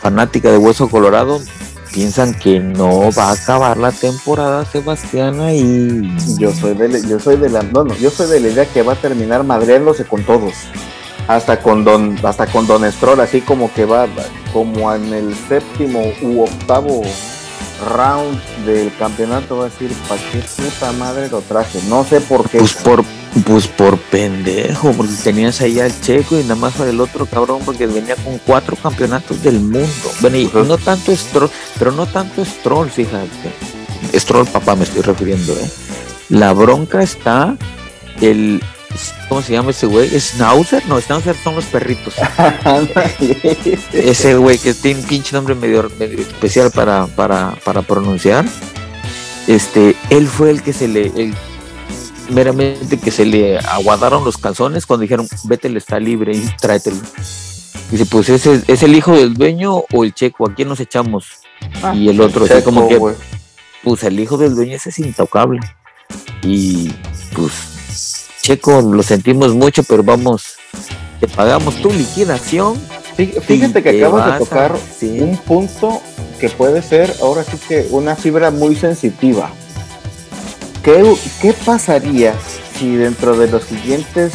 fanática 0.00 0.50
de 0.50 0.58
Hueso 0.58 0.88
Colorado 0.88 1.40
piensan 1.92 2.34
que 2.34 2.58
no 2.58 3.10
va 3.12 3.30
a 3.30 3.32
acabar 3.32 3.76
la 3.76 3.92
temporada 3.92 4.64
Sebastiana 4.64 5.54
y 5.54 6.12
yo 6.38 6.52
soy 6.52 6.74
de 6.74 7.02
yo 7.08 7.20
soy 7.20 7.36
de 7.36 7.48
la 7.48 7.62
no, 7.62 7.84
no, 7.84 7.94
yo 7.96 8.10
soy 8.10 8.28
de 8.28 8.40
la 8.40 8.48
idea 8.48 8.66
que 8.66 8.82
va 8.82 8.94
a 8.94 8.96
terminar 8.96 9.44
madreándose 9.44 10.04
con 10.04 10.24
todos 10.24 10.52
hasta 11.28 11.60
con 11.60 11.84
don 11.84 12.18
hasta 12.24 12.46
con 12.46 12.66
don 12.66 12.90
Stroll 12.90 13.20
así 13.20 13.40
como 13.40 13.72
que 13.72 13.84
va 13.84 14.06
como 14.52 14.92
en 14.92 15.12
el 15.12 15.34
séptimo 15.48 16.12
u 16.22 16.42
octavo 16.42 17.02
round 17.94 18.40
del 18.66 18.94
campeonato 18.96 19.58
va 19.58 19.66
a 19.66 19.68
decir 19.68 19.92
para 20.08 20.20
qué 20.30 20.38
puta 20.38 20.92
madre 20.92 21.28
lo 21.28 21.40
traje 21.40 21.80
no 21.88 22.04
sé 22.04 22.20
por 22.20 22.48
qué 22.48 22.58
pues 22.58 22.74
por 22.74 23.04
pues 23.42 23.66
por 23.66 23.98
pendejo, 23.98 24.92
porque 24.92 25.12
tenías 25.22 25.60
ahí 25.60 25.80
al 25.80 25.98
Checo 26.00 26.38
y 26.38 26.42
nada 26.42 26.54
más 26.54 26.74
para 26.74 26.90
el 26.90 27.00
otro 27.00 27.26
cabrón, 27.26 27.62
porque 27.64 27.86
venía 27.86 28.14
con 28.16 28.38
cuatro 28.38 28.76
campeonatos 28.76 29.42
del 29.42 29.60
mundo. 29.60 29.88
Bueno, 30.20 30.36
y 30.36 30.50
no 30.54 30.78
tanto 30.78 31.14
Stroll, 31.14 31.50
pero 31.78 31.90
no 31.92 32.06
tanto 32.06 32.44
Stroll, 32.44 32.90
fíjate. 32.90 33.28
Stroll, 34.14 34.46
papá, 34.46 34.76
me 34.76 34.84
estoy 34.84 35.02
refiriendo, 35.02 35.52
¿eh? 35.54 35.70
La 36.28 36.52
bronca 36.52 37.02
está 37.02 37.56
el. 38.20 38.62
¿Cómo 39.28 39.42
se 39.42 39.52
llama 39.52 39.70
ese 39.70 39.86
güey? 39.86 40.08
¿Schnauzer? 40.18 40.86
No, 40.86 41.00
Schnauzer 41.00 41.36
son 41.42 41.56
los 41.56 41.64
perritos. 41.64 42.14
ese 43.92 44.36
güey 44.36 44.58
que 44.58 44.74
tiene 44.74 45.00
un 45.00 45.06
pinche 45.06 45.34
nombre 45.34 45.54
medio, 45.54 45.90
medio 45.98 46.20
especial 46.20 46.70
para, 46.70 47.06
para, 47.06 47.56
para 47.64 47.82
pronunciar. 47.82 48.44
Este, 49.46 49.96
él 50.10 50.26
fue 50.26 50.50
el 50.50 50.62
que 50.62 50.72
se 50.72 50.88
le. 50.88 51.06
El, 51.16 51.34
meramente 52.30 52.98
que 52.98 53.10
se 53.10 53.26
le 53.26 53.58
aguadaron 53.58 54.24
los 54.24 54.38
calzones 54.38 54.86
cuando 54.86 55.02
dijeron, 55.02 55.28
vete, 55.44 55.74
está 55.76 56.00
libre 56.00 56.36
y 56.36 56.46
tráetelo. 56.60 56.96
Dice, 57.90 58.06
pues 58.06 58.28
ese 58.28 58.62
es 58.66 58.82
el 58.82 58.94
hijo 58.94 59.12
del 59.12 59.34
dueño 59.34 59.84
o 59.92 60.04
el 60.04 60.14
checo, 60.14 60.48
¿a 60.48 60.54
quién 60.54 60.68
nos 60.68 60.80
echamos? 60.80 61.26
Ah, 61.82 61.94
y 61.94 62.08
el 62.08 62.20
otro, 62.20 62.44
así 62.44 62.62
como 62.62 62.88
que, 62.88 62.98
pues 63.82 64.02
el 64.04 64.18
hijo 64.18 64.38
del 64.38 64.54
dueño 64.54 64.76
ese 64.76 64.88
es 64.88 64.98
intocable. 64.98 65.60
Y 66.42 66.90
pues, 67.34 67.52
checo, 68.44 68.82
lo 68.82 69.02
sentimos 69.02 69.54
mucho, 69.54 69.82
pero 69.84 70.02
vamos, 70.02 70.56
te 71.18 71.26
pagamos 71.26 71.76
tu 71.76 71.90
liquidación. 71.90 72.78
Fíjate 73.16 73.82
que 73.82 74.04
acabas 74.04 74.32
de 74.32 74.38
tocar 74.38 74.76
un 75.02 75.36
punto 75.38 76.02
que 76.38 76.50
puede 76.50 76.82
ser 76.82 77.14
ahora 77.22 77.42
sí 77.42 77.56
que 77.68 77.86
una 77.90 78.16
fibra 78.16 78.50
muy 78.50 78.74
sensitiva 78.74 79.50
¿Qué, 80.82 81.54
pasaría 81.64 82.34
si 82.78 82.96
dentro 82.96 83.38
de 83.38 83.50
los 83.50 83.62
siguientes 83.62 84.34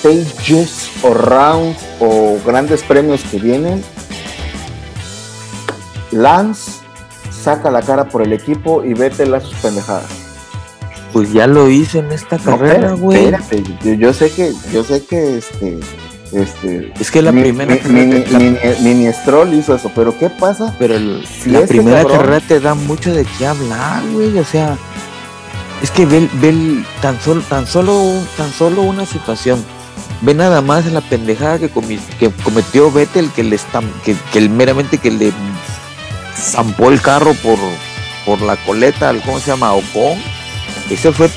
stages 0.00 0.90
o 1.02 1.14
rounds 1.14 1.78
o 2.00 2.40
grandes 2.44 2.82
premios 2.82 3.22
que 3.30 3.38
vienen, 3.38 3.84
Lance 6.10 6.80
saca 7.30 7.70
la 7.70 7.82
cara 7.82 8.08
por 8.08 8.22
el 8.22 8.32
equipo 8.32 8.82
y 8.82 8.94
vete 8.94 9.24
las 9.26 9.44
sus 9.44 9.54
pendejadas? 9.58 10.21
Pues 11.12 11.32
ya 11.32 11.46
lo 11.46 11.68
hizo 11.68 11.98
en 11.98 12.10
esta 12.12 12.38
carrera, 12.38 12.92
güey. 12.92 13.32
yo, 13.98 14.12
sé 14.12 14.30
que, 14.30 14.52
yo 14.72 14.82
sé 14.82 15.04
que 15.04 15.38
este, 15.38 15.78
este, 16.32 16.92
es 16.98 17.10
que 17.10 17.20
la 17.20 17.32
primera 17.32 17.78
mini, 18.80 19.12
Stroll 19.12 19.52
hizo 19.52 19.74
eso, 19.74 19.90
pero 19.94 20.16
¿qué 20.18 20.30
pasa? 20.30 20.74
Pero 20.78 20.98
la 20.98 21.60
este 21.60 21.66
primera 21.66 22.04
carrera 22.04 22.40
te 22.40 22.60
da 22.60 22.74
mucho 22.74 23.12
de 23.12 23.26
qué 23.38 23.46
hablar, 23.46 24.02
güey. 24.12 24.38
O 24.38 24.44
sea, 24.44 24.78
es 25.82 25.90
que 25.90 26.06
ve, 26.06 26.28
ve 26.40 26.82
tan 27.02 27.20
solo, 27.20 27.42
tan 27.42 27.66
solo, 27.66 28.14
tan 28.38 28.50
solo 28.50 28.82
una 28.82 29.04
situación. 29.04 29.62
Ve 30.22 30.32
nada 30.32 30.62
más 30.62 30.86
la 30.86 31.02
pendejada 31.02 31.58
que, 31.58 31.68
que 32.18 32.30
cometió 32.42 32.90
Vettel 32.90 33.30
que 33.32 33.42
le 33.42 33.58
que, 34.04 34.16
que 34.32 34.48
meramente 34.48 34.96
que 34.96 35.10
le 35.10 35.32
zampó 36.34 36.90
el 36.90 37.02
carro 37.02 37.34
por, 37.34 37.58
por 38.24 38.40
la 38.40 38.56
coleta, 38.56 39.10
al 39.10 39.20
¿cómo 39.22 39.38
se 39.40 39.50
llama? 39.50 39.74
Ocon. 39.74 40.18
Eso 40.92 41.12
fue 41.12 41.30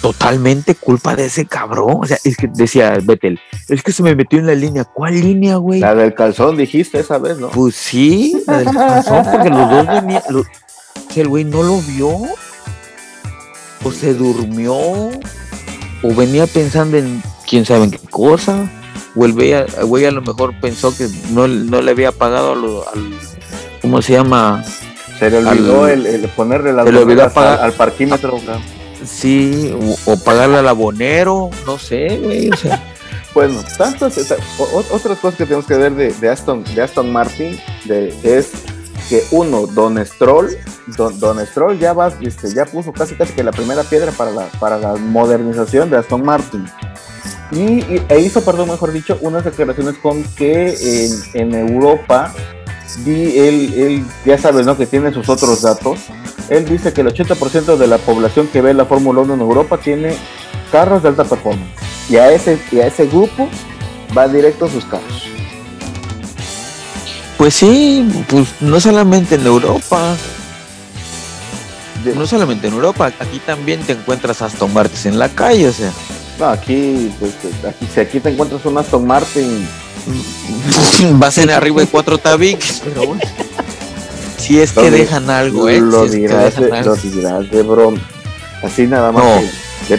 totalmente 0.00 0.74
culpa 0.74 1.16
de 1.16 1.26
ese 1.26 1.46
cabrón. 1.46 1.98
O 2.02 2.04
sea, 2.04 2.18
es 2.24 2.36
que 2.36 2.46
decía 2.46 2.98
Vettel, 3.02 3.40
es 3.68 3.82
que 3.82 3.92
se 3.92 4.02
me 4.02 4.14
metió 4.14 4.38
en 4.38 4.46
la 4.46 4.54
línea. 4.54 4.84
¿Cuál 4.84 5.20
línea, 5.20 5.56
güey? 5.56 5.80
La 5.80 5.94
del 5.94 6.14
calzón 6.14 6.56
dijiste 6.56 7.00
esa 7.00 7.18
vez, 7.18 7.38
¿no? 7.38 7.48
Pues 7.50 7.74
sí, 7.74 8.42
la 8.46 8.58
del 8.58 8.70
calzón, 8.70 9.24
porque 9.32 9.50
los 9.50 9.70
dos 9.70 9.86
venían. 9.86 10.22
el 11.16 11.28
güey 11.28 11.44
no 11.44 11.62
lo 11.62 11.80
vio 11.80 12.20
o 13.84 13.92
se 13.92 14.14
durmió, 14.14 14.74
o 14.74 16.14
venía 16.16 16.46
pensando 16.46 16.96
en 16.96 17.22
quién 17.48 17.64
sabe 17.64 17.84
en 17.84 17.90
qué 17.90 18.00
cosa, 18.10 18.68
o 19.14 19.24
el 19.24 19.32
güey 19.32 19.52
a, 19.52 20.10
lo 20.10 20.22
mejor 20.22 20.58
pensó 20.60 20.96
que 20.96 21.06
no, 21.30 21.46
le 21.46 21.90
había 21.90 22.12
pagado 22.12 22.52
al, 22.92 23.18
¿cómo 23.82 24.02
se 24.02 24.14
llama? 24.14 24.64
Se 25.18 25.30
le 25.30 25.38
olvidó 25.38 25.86
el, 25.86 26.28
ponerle 26.34 26.72
la 26.72 26.84
se 26.84 26.92
le 26.92 26.98
olvidó 26.98 27.30
al, 27.34 27.72
parquímetro. 27.72 28.40
Sí, 29.06 29.76
o, 30.06 30.16
pagarle 30.16 30.58
al 30.58 30.68
abonero, 30.68 31.50
no 31.66 31.78
sé, 31.78 32.18
güey, 32.22 32.50
o 32.50 32.56
sea. 32.56 32.82
Bueno, 33.34 33.64
tantas 33.76 34.16
otras 34.70 35.18
cosas 35.18 35.36
que 35.36 35.44
tenemos 35.44 35.66
que 35.66 35.76
ver 35.76 35.92
de, 35.92 36.28
Aston, 36.28 36.62
de 36.62 36.80
Aston 36.80 37.12
Martin 37.12 37.58
de, 37.84 38.14
es 38.22 38.52
que 39.08 39.24
uno, 39.32 39.66
Don 39.66 40.04
Stroll, 40.06 40.56
Don, 40.96 41.18
Don 41.18 41.44
Stroll 41.44 41.80
ya 41.80 41.92
va, 41.92 42.12
este, 42.20 42.54
ya 42.54 42.64
puso 42.64 42.92
casi 42.92 43.16
casi 43.16 43.32
que 43.32 43.42
la 43.42 43.50
primera 43.50 43.82
piedra 43.82 44.12
para 44.12 44.30
la, 44.30 44.46
para 44.60 44.78
la 44.78 44.94
modernización 44.94 45.90
de 45.90 45.96
Aston 45.96 46.24
Martin. 46.24 46.64
Y, 47.50 47.84
e 48.08 48.20
hizo, 48.20 48.44
perdón, 48.44 48.70
mejor 48.70 48.92
dicho, 48.92 49.18
unas 49.20 49.44
declaraciones 49.44 49.98
con 49.98 50.22
que 50.22 50.74
en, 51.34 51.52
en 51.52 51.54
Europa, 51.54 52.32
di, 53.04 53.38
él, 53.38 53.74
él, 53.76 54.04
ya 54.24 54.38
sabes, 54.38 54.66
¿no? 54.66 54.76
Que 54.76 54.86
tiene 54.86 55.12
sus 55.12 55.28
otros 55.28 55.62
datos. 55.62 56.00
Él 56.48 56.64
dice 56.66 56.92
que 56.92 57.00
el 57.00 57.08
80% 57.08 57.76
de 57.76 57.86
la 57.86 57.98
población 57.98 58.48
que 58.48 58.60
ve 58.60 58.74
la 58.74 58.84
Fórmula 58.84 59.20
1 59.22 59.34
en 59.34 59.40
Europa 59.40 59.78
tiene 59.78 60.14
carros 60.70 61.02
de 61.02 61.08
alta 61.08 61.24
performance. 61.24 61.70
Y 62.08 62.16
a 62.16 62.30
ese, 62.32 62.58
y 62.70 62.80
a 62.80 62.86
ese 62.86 63.06
grupo 63.06 63.48
va 64.16 64.28
directo 64.28 64.66
a 64.66 64.70
sus 64.70 64.84
carros. 64.84 65.28
Pues 67.38 67.54
sí, 67.54 68.08
pues 68.28 68.48
no 68.60 68.78
solamente 68.78 69.34
en 69.34 69.46
Europa. 69.46 70.14
No 72.14 72.26
solamente 72.26 72.68
en 72.68 72.74
Europa, 72.74 73.06
aquí 73.18 73.38
también 73.38 73.80
te 73.80 73.92
encuentras 73.92 74.42
Aston 74.42 74.72
Martin 74.74 75.12
en 75.12 75.18
la 75.18 75.30
calle, 75.30 75.68
o 75.68 75.72
sea. 75.72 75.90
No, 76.38 76.46
aquí, 76.46 77.10
pues, 77.18 77.32
aquí, 77.66 77.86
si 77.92 78.00
aquí 78.00 78.20
te 78.20 78.28
encuentras 78.30 78.64
un 78.66 78.76
Aston 78.76 79.06
Martin. 79.06 79.66
Vas 81.12 81.38
en 81.38 81.50
arriba 81.50 81.80
de 81.80 81.86
cuatro 81.86 82.18
tabiques, 82.18 82.82
pero 82.84 83.06
bueno. 83.06 83.22
Si 84.38 84.60
es 84.60 84.72
que 84.72 84.90
dejan 84.90 85.30
algo, 85.30 85.68
¿eh? 85.68 85.80
Lo, 85.80 86.06
dirás, 86.06 86.56
de, 86.56 86.68
lo 86.82 86.96
dirás 86.96 87.50
de 87.50 87.62
broma. 87.62 87.98
Así 88.62 88.86
nada 88.86 89.10
más. 89.10 89.24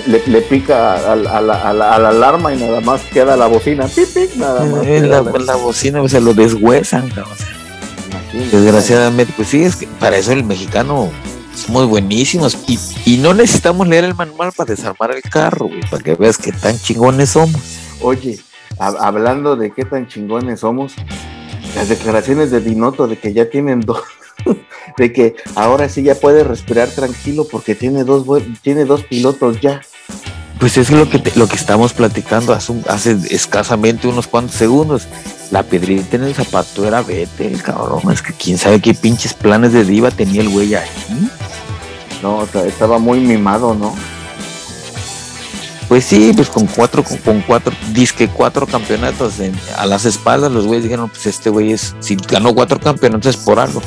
Le, 0.07 0.41
pica 0.41 1.11
a, 1.11 1.15
la, 1.15 1.37
a, 1.37 1.73
la, 1.73 1.95
alarma 1.95 2.53
y 2.53 2.57
nada 2.57 2.81
más 2.81 3.01
queda 3.01 3.35
la 3.37 3.47
bocina. 3.47 3.87
nada 4.35 4.65
más. 4.65 4.85
Eh, 4.85 5.01
la, 5.01 5.21
la, 5.21 5.55
bocina 5.55 6.07
se 6.07 6.21
lo 6.21 6.33
deshuesan, 6.33 7.11
Desgraciadamente, 8.51 9.33
pues 9.35 9.47
sí, 9.49 9.63
es 9.63 9.77
que 9.77 9.87
para 9.87 10.17
eso 10.17 10.31
el 10.33 10.43
mexicano 10.43 11.09
somos 11.55 11.87
buenísimos 11.87 12.57
y, 12.67 12.77
y 13.05 13.17
no 13.17 13.33
necesitamos 13.33 13.87
leer 13.87 14.03
el 14.03 14.15
manual 14.15 14.51
para 14.51 14.75
desarmar 14.75 15.11
el 15.11 15.21
carro, 15.21 15.69
para 15.89 16.03
que 16.03 16.15
veas 16.15 16.37
qué 16.37 16.51
tan 16.51 16.77
chingones 16.77 17.29
somos. 17.29 17.61
Oye, 18.01 18.39
hablando 18.79 19.55
de 19.55 19.71
qué 19.71 19.85
tan 19.85 20.07
chingones 20.07 20.61
somos, 20.61 20.95
las 21.75 21.89
declaraciones 21.89 22.51
de 22.51 22.61
Dinoto 22.61 23.07
de 23.07 23.17
que 23.17 23.33
ya 23.33 23.49
tienen 23.49 23.81
dos, 23.81 24.01
de 24.97 25.13
que 25.13 25.35
ahora 25.55 25.89
sí 25.89 26.03
ya 26.03 26.15
puede 26.15 26.43
respirar 26.43 26.89
tranquilo 26.89 27.47
porque 27.49 27.75
tiene 27.75 28.03
dos, 28.03 28.25
tiene 28.61 28.85
dos 28.85 29.03
pilotos 29.03 29.59
ya. 29.61 29.81
Pues 30.59 30.77
es 30.77 30.89
lo 30.89 31.09
que, 31.09 31.21
lo 31.35 31.47
que 31.47 31.57
estamos 31.57 31.91
platicando 31.93 32.53
hace, 32.53 32.73
hace, 32.87 33.17
escasamente 33.29 34.07
unos 34.07 34.27
cuantos 34.27 34.55
segundos. 34.55 35.07
La 35.51 35.63
piedrita 35.63 36.15
en 36.15 36.23
el 36.23 36.33
zapato 36.33 36.87
era 36.87 37.01
vete, 37.01 37.47
el 37.47 37.61
cabrón. 37.61 38.01
Es 38.11 38.21
que 38.21 38.33
quién 38.33 38.57
sabe 38.57 38.79
qué 38.79 38.93
pinches 38.93 39.33
planes 39.33 39.73
de 39.73 39.83
diva 39.83 40.11
tenía 40.11 40.41
el 40.41 40.49
güey 40.49 40.73
ahí. 40.73 40.87
No, 42.23 42.47
estaba 42.65 42.99
muy 42.99 43.19
mimado, 43.19 43.75
¿no? 43.75 43.93
Pues 45.87 46.05
sí, 46.05 46.31
pues 46.35 46.49
con 46.49 46.65
cuatro, 46.65 47.03
con, 47.23 47.41
cuatro, 47.41 47.71
disque 47.91 48.27
cuatro 48.27 48.65
campeonatos 48.65 49.35
a 49.77 49.85
las 49.85 50.05
espaldas, 50.05 50.51
los 50.51 50.65
güeyes 50.65 50.83
dijeron, 50.83 51.09
pues 51.09 51.27
este 51.27 51.49
güey 51.49 51.73
es, 51.73 51.95
si 51.99 52.15
ganó 52.15 52.55
cuatro 52.55 52.79
campeonatos 52.79 53.35
es 53.35 53.37
por 53.37 53.59
algo 53.59 53.81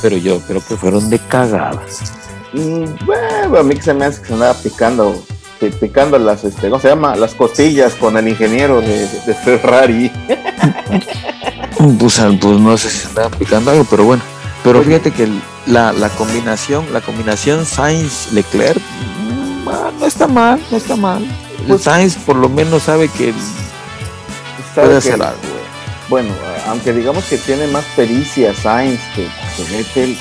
pero 0.00 0.16
yo 0.16 0.40
creo 0.40 0.62
que 0.66 0.76
fueron 0.76 1.10
de 1.10 1.18
cagadas. 1.18 2.12
Mm, 2.52 2.84
bueno, 3.04 3.58
a 3.58 3.62
mí 3.62 3.74
que 3.74 3.82
se 3.82 3.94
me 3.94 4.04
hace 4.04 4.20
que 4.20 4.28
se 4.28 4.34
andaba 4.34 4.54
picando, 4.54 5.22
picando 5.80 6.18
las, 6.18 6.44
este, 6.44 6.68
¿cómo 6.68 6.80
se 6.80 6.88
llama? 6.88 7.16
Las 7.16 7.34
costillas 7.34 7.94
con 7.94 8.16
el 8.16 8.28
ingeniero 8.28 8.80
de, 8.80 9.06
Ferrari. 9.44 10.10
pues, 11.98 12.20
pues, 12.40 12.60
no 12.60 12.76
sé 12.76 12.90
si 12.90 12.98
se 12.98 13.08
andaba 13.08 13.30
picando 13.30 13.70
algo, 13.70 13.86
pero 13.88 14.04
bueno. 14.04 14.22
Pero 14.64 14.82
fíjate 14.82 15.12
que 15.12 15.28
la, 15.66 15.92
combinación, 16.16 16.92
la 16.92 17.00
combinación 17.00 17.64
Sainz-Leclerc, 17.64 18.80
ah, 18.80 19.05
no 20.06 20.08
está 20.08 20.28
mal, 20.28 20.60
no 20.70 20.76
está 20.76 20.94
mal. 20.94 21.26
Pues, 21.66 21.82
Sainz 21.82 22.14
por 22.14 22.36
lo 22.36 22.48
menos 22.48 22.84
sabe 22.84 23.08
que 23.08 23.34
puede 24.72 24.98
hacer 24.98 25.20
algo. 25.20 25.40
Bueno, 26.08 26.32
aunque 26.68 26.92
digamos 26.92 27.24
que 27.24 27.38
tiene 27.38 27.66
más 27.66 27.84
pericia 27.96 28.54
Sainz 28.54 29.00
que, 29.16 29.26
Vettel, 29.68 30.16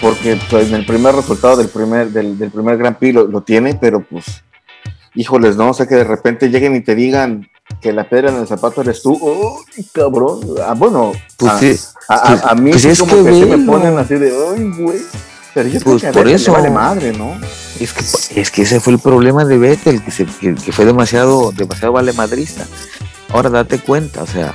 porque 0.00 0.36
pues, 0.50 0.66
en 0.66 0.74
el 0.74 0.84
primer 0.84 1.14
resultado 1.14 1.56
del 1.56 1.68
primer, 1.68 2.10
del, 2.10 2.50
primer 2.50 2.76
Gran 2.76 2.96
Prix 2.96 3.14
lo, 3.14 3.40
tiene, 3.42 3.78
pero 3.80 4.02
pues, 4.02 4.42
híjoles, 5.14 5.56
no, 5.56 5.70
o 5.70 5.74
sea 5.74 5.86
que 5.86 5.94
de 5.94 6.04
repente 6.04 6.50
lleguen 6.50 6.74
y 6.74 6.80
te 6.80 6.96
digan 6.96 7.48
que 7.80 7.92
la 7.92 8.08
piedra 8.08 8.30
en 8.30 8.38
el 8.38 8.48
zapato 8.48 8.80
eres 8.80 9.02
tú, 9.02 9.20
¡ay, 9.76 9.86
cabrón! 9.92 10.40
Ah, 10.66 10.74
bueno, 10.76 11.12
pues 11.36 11.52
sí, 11.60 11.78
a, 12.08 12.56
mí 12.56 12.72
pues 12.72 12.84
es 12.86 12.98
como 12.98 13.24
que, 13.24 13.38
se 13.38 13.46
me 13.46 13.64
ponen 13.64 13.96
así 13.96 14.16
de, 14.16 14.32
¡ay, 14.32 14.68
güey! 14.76 14.98
Pero 15.54 15.68
yo 15.68 15.80
pues 15.80 16.00
creo 16.00 16.12
que 16.12 16.18
por 16.18 16.28
eso 16.28 16.52
vale 16.52 16.70
madre, 16.70 17.12
¿no? 17.12 17.36
Es 17.78 17.92
que, 17.92 18.40
es 18.40 18.50
que 18.50 18.62
ese 18.62 18.80
fue 18.80 18.94
el 18.94 18.98
problema 18.98 19.44
de 19.44 19.58
Vettel, 19.58 20.02
que, 20.02 20.10
se, 20.10 20.24
que, 20.24 20.54
que 20.54 20.72
fue 20.72 20.84
demasiado, 20.84 21.52
demasiado 21.52 21.92
vale 21.92 22.12
madrista. 22.12 22.66
Ahora 23.28 23.50
date 23.50 23.78
cuenta, 23.78 24.22
o 24.22 24.26
sea, 24.26 24.54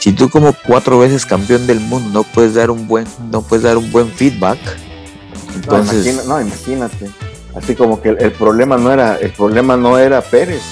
si 0.00 0.12
tú 0.12 0.30
como 0.30 0.54
cuatro 0.66 0.98
veces 0.98 1.26
campeón 1.26 1.66
del 1.66 1.78
mundo 1.78 2.10
no 2.10 2.22
puedes 2.22 2.54
dar 2.54 2.70
un 2.70 2.88
buen, 2.88 3.06
no 3.30 3.42
puedes 3.42 3.64
dar 3.64 3.76
un 3.76 3.90
buen 3.92 4.10
feedback, 4.10 4.58
entonces 5.54 6.26
no, 6.26 6.40
imagínate, 6.40 7.10
así 7.54 7.74
como 7.74 8.00
que 8.00 8.10
el, 8.10 8.32
problema 8.32 8.78
no 8.78 8.92
era, 8.92 9.16
el 9.16 9.30
problema 9.30 9.76
no 9.76 9.98
era 9.98 10.22
Pérez. 10.22 10.62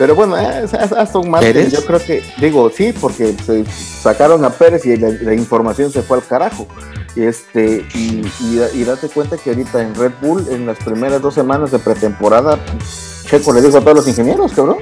Pero 0.00 0.14
bueno, 0.14 0.34
eh, 0.38 0.66
Aston 0.96 1.28
Martin, 1.28 1.68
yo 1.68 1.84
creo 1.84 2.02
que, 2.02 2.22
digo, 2.38 2.70
sí, 2.74 2.94
porque 2.98 3.34
se 3.44 3.66
sacaron 3.66 4.42
a 4.46 4.48
Pérez 4.48 4.86
y 4.86 4.96
la, 4.96 5.34
información 5.34 5.92
se 5.92 6.00
fue 6.00 6.16
al 6.16 6.24
carajo. 6.24 6.66
Y, 7.14 7.24
este, 7.24 7.86
y, 7.92 8.26
y, 8.40 8.84
date 8.84 9.10
cuenta 9.10 9.36
que 9.36 9.50
ahorita 9.50 9.82
en 9.82 9.94
Red 9.94 10.12
Bull, 10.22 10.46
en 10.50 10.64
las 10.64 10.78
primeras 10.78 11.20
dos 11.20 11.34
semanas 11.34 11.70
de 11.70 11.80
pretemporada, 11.80 12.58
Checo 13.26 13.52
le 13.52 13.60
dijo 13.60 13.76
a 13.76 13.80
todos 13.82 13.96
los 13.96 14.08
ingenieros, 14.08 14.54
cabrón, 14.54 14.78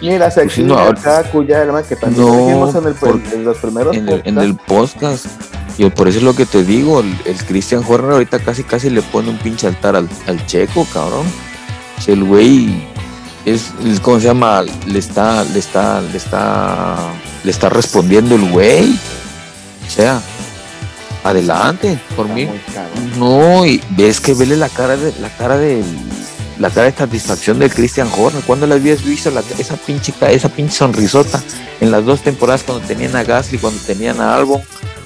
Mira, 0.00 0.30
se 0.30 0.44
pues 0.44 0.58
no, 0.60 0.78
acá, 0.78 1.22
cuya, 1.30 1.66
que 1.86 1.96
también 1.96 2.26
no, 2.26 2.70
en, 2.70 2.86
el, 2.86 3.32
en, 3.34 3.44
los 3.44 3.58
primeros 3.58 3.94
en 3.94 4.08
el, 4.08 4.22
en 4.24 4.38
el, 4.38 4.54
podcast. 4.54 5.26
Yo 5.76 5.90
por 5.92 6.08
eso 6.08 6.18
es 6.18 6.24
lo 6.24 6.34
que 6.34 6.46
te 6.46 6.64
digo, 6.64 7.00
el, 7.00 7.36
Christian 7.46 7.84
Horner 7.86 8.12
ahorita 8.12 8.38
casi 8.38 8.64
casi 8.64 8.88
le 8.88 9.02
pone 9.02 9.28
un 9.28 9.36
pinche 9.36 9.66
altar 9.66 9.94
al, 9.94 10.08
al 10.26 10.46
checo, 10.46 10.86
cabrón. 10.90 11.26
El 12.06 12.24
güey 12.24 12.95
es, 13.46 13.72
¿cómo 14.02 14.18
se 14.18 14.26
llama? 14.26 14.62
Le 14.86 14.98
está, 14.98 15.44
le 15.44 15.60
está, 15.60 16.00
le 16.00 16.16
está, 16.16 16.96
le 17.44 17.50
está 17.50 17.68
respondiendo 17.68 18.34
el 18.34 18.50
güey. 18.50 18.98
O 19.86 19.90
sea, 19.90 20.20
adelante, 21.22 21.98
por 22.16 22.28
mí. 22.28 22.48
No, 23.16 23.64
y 23.64 23.80
ves 23.90 24.20
que 24.20 24.34
vele 24.34 24.56
la 24.56 24.68
cara 24.68 24.96
de, 24.96 25.14
la 25.20 25.30
cara 25.30 25.56
del 25.56 25.84
la 26.58 26.70
cara 26.70 26.86
de 26.86 26.96
satisfacción 26.96 27.58
de 27.58 27.70
Christian 27.70 28.08
Horner. 28.16 28.42
¿Cuándo 28.42 28.66
la 28.66 28.74
habías 28.74 29.04
visto 29.04 29.30
esa 29.58 29.76
pinche 29.76 30.12
esa 30.28 30.48
pinche 30.48 30.74
sonrisota 30.74 31.40
en 31.80 31.90
las 31.90 32.04
dos 32.04 32.22
temporadas 32.22 32.64
cuando 32.64 32.84
tenían 32.86 33.14
a 33.14 33.22
Gasly, 33.22 33.58
cuando 33.58 33.80
tenían 33.82 34.20
a 34.20 34.34
Albon 34.34 34.62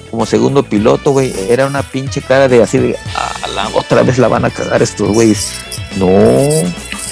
como 0.09 0.25
segundo 0.25 0.63
piloto, 0.63 1.11
güey? 1.11 1.33
Era 1.49 1.67
una 1.67 1.83
pinche 1.83 2.21
cara 2.21 2.47
de 2.47 2.63
así 2.63 2.79
de, 2.79 2.97
a 3.43 3.47
la 3.49 3.67
otra 3.69 4.01
vez 4.01 4.17
la 4.17 4.29
van 4.29 4.45
a 4.45 4.49
cagar 4.49 4.81
estos 4.81 5.09
güeyes. 5.09 5.51
No. 5.97 6.07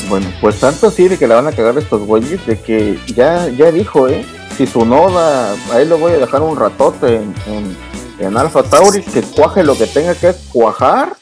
Bueno, 0.10 0.26
pues 0.42 0.60
tanto 0.60 0.88
así 0.88 1.08
de 1.08 1.18
que 1.18 1.28
la 1.28 1.36
van 1.36 1.48
a 1.48 1.52
cagar 1.52 1.78
estos 1.78 2.02
güeyes, 2.02 2.44
de 2.48 2.60
que 2.60 3.00
ya, 3.16 3.48
ya 3.50 3.72
dijo, 3.72 4.08
¿eh? 4.08 4.26
Si 4.58 4.66
su 4.66 4.84
noda, 4.84 5.56
ahí 5.72 5.86
lo 5.86 6.00
voy 6.00 6.14
a 6.14 6.18
dejar 6.18 6.42
un 6.42 6.58
ratote 6.58 7.18
en, 7.18 7.36
en, 7.46 7.78
en 8.18 8.38
Alfa 8.38 8.64
Tauri, 8.64 9.04
que 9.04 9.22
cuaje 9.22 9.64
lo 9.64 9.78
que 9.78 9.86
tenga 9.86 10.16
que 10.16 10.34
cuajar 10.52 11.16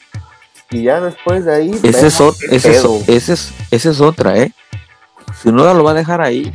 y 0.71 0.83
ya 0.83 1.01
después 1.01 1.45
de 1.45 1.53
ahí. 1.55 1.79
Ese 1.83 2.07
es, 2.07 2.19
ese, 3.09 3.89
es, 3.89 4.01
otra, 4.01 4.37
¿eh? 4.37 4.53
Si 5.41 5.49
uno 5.49 5.71
lo 5.73 5.83
va 5.83 5.91
a 5.91 5.95
dejar 5.95 6.21
ahí, 6.21 6.51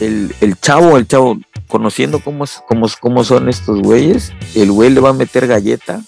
el, 0.00 0.34
el 0.40 0.58
chavo, 0.60 0.96
el 0.96 1.06
chavo, 1.06 1.38
conociendo 1.68 2.18
cómo, 2.18 2.44
cómo, 2.66 2.86
cómo 3.00 3.24
son 3.24 3.48
estos 3.48 3.80
güeyes, 3.80 4.32
el 4.54 4.72
güey 4.72 4.90
le 4.90 5.00
va 5.00 5.10
a 5.10 5.14
meter 5.14 5.46
galleta, 5.46 6.02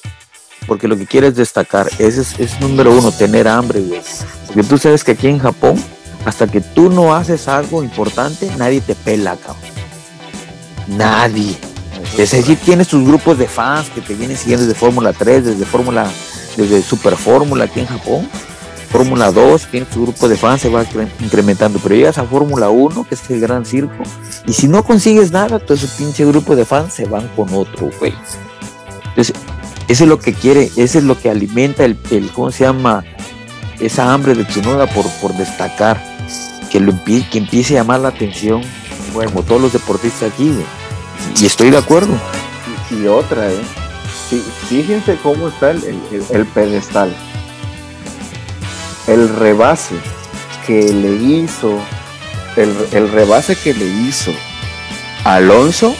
porque 0.66 0.88
lo 0.88 0.96
que 0.96 1.06
quiere 1.06 1.28
es 1.28 1.36
destacar. 1.36 1.88
Ese 1.98 2.22
es, 2.22 2.38
es 2.40 2.60
número 2.60 2.90
uno, 2.92 3.12
tener 3.12 3.46
hambre, 3.46 3.80
güey. 3.80 4.00
Porque 4.56 4.70
tú 4.70 4.78
sabes 4.78 5.04
que 5.04 5.12
aquí 5.12 5.28
en 5.28 5.38
Japón, 5.38 5.76
hasta 6.24 6.46
que 6.46 6.62
tú 6.62 6.88
no 6.88 7.14
haces 7.14 7.46
algo 7.46 7.82
importante, 7.82 8.50
nadie 8.56 8.80
te 8.80 8.94
pela, 8.94 9.36
cabrón. 9.36 9.60
Nadie. 10.88 11.58
Desde 12.16 12.38
allí 12.38 12.56
tienes 12.56 12.88
tus 12.88 13.06
grupos 13.06 13.36
de 13.36 13.48
fans 13.48 13.90
que 13.90 14.00
te 14.00 14.14
vienen 14.14 14.34
siguiendo 14.34 14.64
desde 14.64 14.78
Fórmula 14.78 15.12
3, 15.12 15.44
desde 15.44 15.66
Fórmula 15.66 16.10
desde 16.56 16.80
Super 16.80 17.18
Fórmula 17.18 17.64
aquí 17.64 17.80
en 17.80 17.86
Japón, 17.86 18.30
Fórmula 18.90 19.30
2, 19.30 19.66
tiene 19.70 19.86
su 19.92 20.04
grupo 20.04 20.26
de 20.26 20.38
fans, 20.38 20.62
se 20.62 20.70
va 20.70 20.86
incrementando, 21.20 21.78
pero 21.82 21.94
llegas 21.94 22.16
a 22.16 22.24
Fórmula 22.24 22.70
1, 22.70 23.06
que 23.06 23.14
es 23.14 23.28
el 23.28 23.40
gran 23.40 23.66
circo, 23.66 24.04
y 24.46 24.54
si 24.54 24.68
no 24.68 24.82
consigues 24.84 25.32
nada, 25.32 25.58
todo 25.58 25.74
ese 25.74 25.88
pinche 25.98 26.24
grupo 26.24 26.56
de 26.56 26.64
fans 26.64 26.94
se 26.94 27.04
van 27.04 27.28
con 27.36 27.52
otro, 27.52 27.90
güey. 27.98 28.14
Entonces, 29.08 29.36
eso 29.86 30.04
es 30.04 30.08
lo 30.08 30.18
que 30.18 30.32
quiere, 30.32 30.70
eso 30.76 30.96
es 30.96 31.04
lo 31.04 31.20
que 31.20 31.28
alimenta 31.28 31.84
el, 31.84 31.98
el 32.10 32.30
¿cómo 32.30 32.50
se 32.50 32.64
llama? 32.64 33.04
Esa 33.80 34.12
hambre 34.12 34.34
de 34.34 34.44
Tsunoda 34.44 34.86
por, 34.86 35.08
por 35.20 35.32
destacar, 35.34 36.02
que, 36.70 36.80
lo 36.80 36.92
empie- 36.92 37.28
que 37.30 37.38
empiece 37.38 37.74
a 37.74 37.82
llamar 37.82 38.00
la 38.00 38.08
atención, 38.08 38.62
como 39.12 39.42
todos 39.42 39.60
los 39.60 39.72
deportistas 39.72 40.32
aquí. 40.32 40.52
Y 41.40 41.46
estoy 41.46 41.70
de 41.70 41.78
acuerdo. 41.78 42.12
Y, 42.90 42.94
y 42.96 43.06
otra, 43.06 43.50
¿eh? 43.50 43.60
Sí, 44.28 44.42
fíjense 44.68 45.16
cómo 45.22 45.48
está 45.48 45.70
el, 45.70 45.84
el- 45.84 46.24
el 46.30 46.46
pedestal. 46.46 47.14
El 49.06 49.28
rebase 49.36 49.94
que 50.66 50.92
le 50.92 51.12
hizo, 51.12 51.78
el, 52.56 52.74
el 52.92 53.10
rebase 53.12 53.54
que 53.54 53.72
le 53.72 53.86
hizo 53.86 54.32
Alonso 55.24 55.94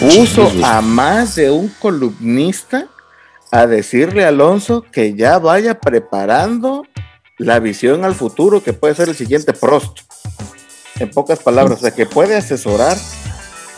puso 0.00 0.08
Chingues, 0.24 0.34
güey. 0.54 0.64
a 0.64 0.80
más 0.80 1.36
de 1.36 1.50
un 1.50 1.68
columnista 1.78 2.86
a 3.52 3.66
decirle 3.66 4.24
a 4.24 4.28
Alonso 4.28 4.82
que 4.90 5.14
ya 5.14 5.38
vaya 5.38 5.78
preparando 5.78 6.84
la 7.36 7.60
visión 7.60 8.04
al 8.04 8.14
futuro 8.14 8.62
que 8.62 8.72
puede 8.72 8.94
ser 8.94 9.10
el 9.10 9.14
siguiente 9.14 9.52
Prost. 9.52 9.98
En 10.98 11.10
pocas 11.10 11.38
palabras, 11.40 11.78
o 11.78 11.80
sea, 11.82 11.90
que 11.90 12.06
puede 12.06 12.34
asesorar 12.34 12.96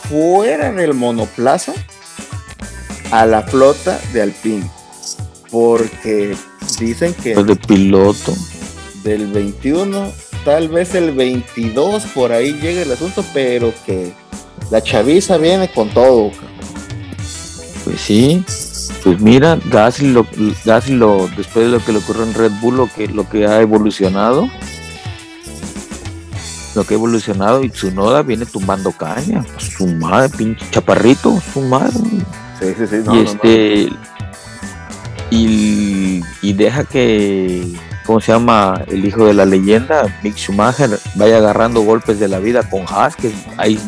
fuera 0.08 0.70
del 0.70 0.94
monoplaza 0.94 1.72
a 3.10 3.26
la 3.26 3.42
flota 3.42 3.98
de 4.12 4.22
Alpine. 4.22 4.70
Porque 5.50 6.36
dicen 6.78 7.12
que 7.14 7.34
Pues 7.34 7.46
de 7.46 7.56
piloto. 7.56 8.32
del 9.02 9.26
21, 9.26 10.12
tal 10.44 10.68
vez 10.68 10.94
el 10.94 11.12
22 11.12 12.04
por 12.06 12.30
ahí 12.30 12.52
llega 12.60 12.82
el 12.82 12.92
asunto, 12.92 13.24
pero 13.34 13.72
que 13.84 14.12
la 14.70 14.80
chaviza 14.82 15.36
viene 15.36 15.68
con 15.72 15.90
todo. 15.90 16.30
cabrón. 16.30 16.54
Pues 17.84 18.00
sí. 18.00 18.44
Pues 19.02 19.20
mira, 19.20 19.58
Gasly, 19.66 20.12
lo, 20.12 20.26
Gasly 20.64 20.96
lo- 20.96 21.28
después 21.36 21.66
de 21.66 21.72
lo 21.72 21.84
que 21.84 21.92
le 21.92 21.98
ocurrió 21.98 22.22
en 22.24 22.34
Red 22.34 22.52
Bull, 22.60 22.76
lo 22.76 22.88
que, 22.92 23.06
lo 23.08 23.28
que 23.28 23.46
ha 23.46 23.60
evolucionado, 23.60 24.48
lo 26.74 26.84
que 26.84 26.94
ha 26.94 26.96
evolucionado, 26.96 27.62
y 27.62 27.68
Tsunoda 27.70 28.22
viene 28.22 28.46
tumbando 28.46 28.90
caña. 28.92 29.44
Su 29.58 29.86
madre, 29.86 30.28
pinche 30.36 30.66
chaparrito, 30.70 31.40
su 31.52 31.60
madre. 31.60 31.92
Sí, 32.60 32.74
sí, 32.78 32.86
sí. 32.88 32.96
no, 33.04 33.14
y 33.14 33.18
no, 33.18 33.22
no. 33.24 33.30
este 33.30 33.90
Y, 35.30 36.22
y 36.42 36.52
deja 36.52 36.84
que 36.84 37.66
¿cómo 38.06 38.20
se 38.20 38.32
llama? 38.32 38.82
el 38.88 39.04
hijo 39.04 39.24
de 39.26 39.34
la 39.34 39.44
leyenda 39.46 40.04
Mick 40.22 40.36
Schumacher 40.36 40.98
vaya 41.16 41.38
agarrando 41.38 41.80
golpes 41.82 42.20
de 42.20 42.28
la 42.28 42.38
vida 42.38 42.68
con 42.68 42.82
Haas 42.88 43.16
que 43.16 43.32
ahí 43.56 43.78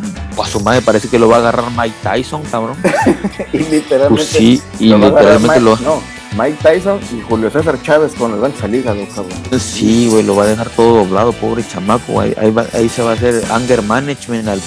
a 0.45 0.47
su 0.47 0.61
madre 0.61 0.83
parece 0.83 1.09
que 1.09 1.19
lo 1.19 1.29
va 1.29 1.37
a 1.37 1.39
agarrar 1.41 1.71
Mike 1.77 1.97
Tyson 2.03 2.43
cabrón 2.51 2.77
Y 3.53 3.59
literalmente. 3.59 4.09
pues 4.09 4.27
sí 4.27 4.61
y 4.79 4.87
lo 4.89 4.99
literalmente 4.99 5.61
lo 5.61 5.77
no, 5.79 6.01
Mike 6.37 6.59
Tyson 6.63 7.01
y 7.17 7.23
Julio 7.23 7.51
César 7.51 7.81
Chávez 7.83 8.13
con 8.15 8.33
el 8.35 8.41
gancho 8.41 8.65
al 8.67 8.75
hígado, 8.75 9.07
cabrón. 9.15 9.61
sí 9.61 10.09
güey 10.11 10.23
lo 10.23 10.37
va 10.37 10.43
a 10.45 10.47
dejar 10.49 10.69
todo 10.71 10.99
doblado 10.99 11.33
pobre 11.33 11.65
chamaco 11.67 12.21
ahí, 12.21 12.35
ahí, 12.37 12.51
va- 12.51 12.67
ahí 12.75 12.89
se 12.89 13.03
va 13.03 13.13
a 13.13 13.15
hacer 13.15 13.43
anger 13.51 13.83
management 13.83 14.47
al, 14.49 14.61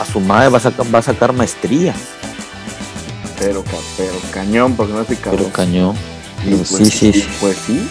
a 0.00 0.04
su 0.04 0.20
madre 0.20 0.48
va 0.50 0.58
a 0.58 0.60
sacar, 0.60 0.94
va 0.94 0.98
a 0.98 1.02
sacar 1.02 1.32
maestría 1.32 1.94
Pero, 3.38 3.64
pero 3.96 4.12
cañón, 4.32 4.74
porque 4.76 4.92
no 4.92 5.04
sé 5.04 5.16
cabrón. 5.16 5.38
pero 5.44 5.52
cañón 5.52 5.96
Y 6.46 6.54
pues, 6.54 6.68
sí, 6.68 6.84
sí, 6.90 7.06
y. 7.14 7.22
Pues 7.40 7.56
sí, 7.66 7.88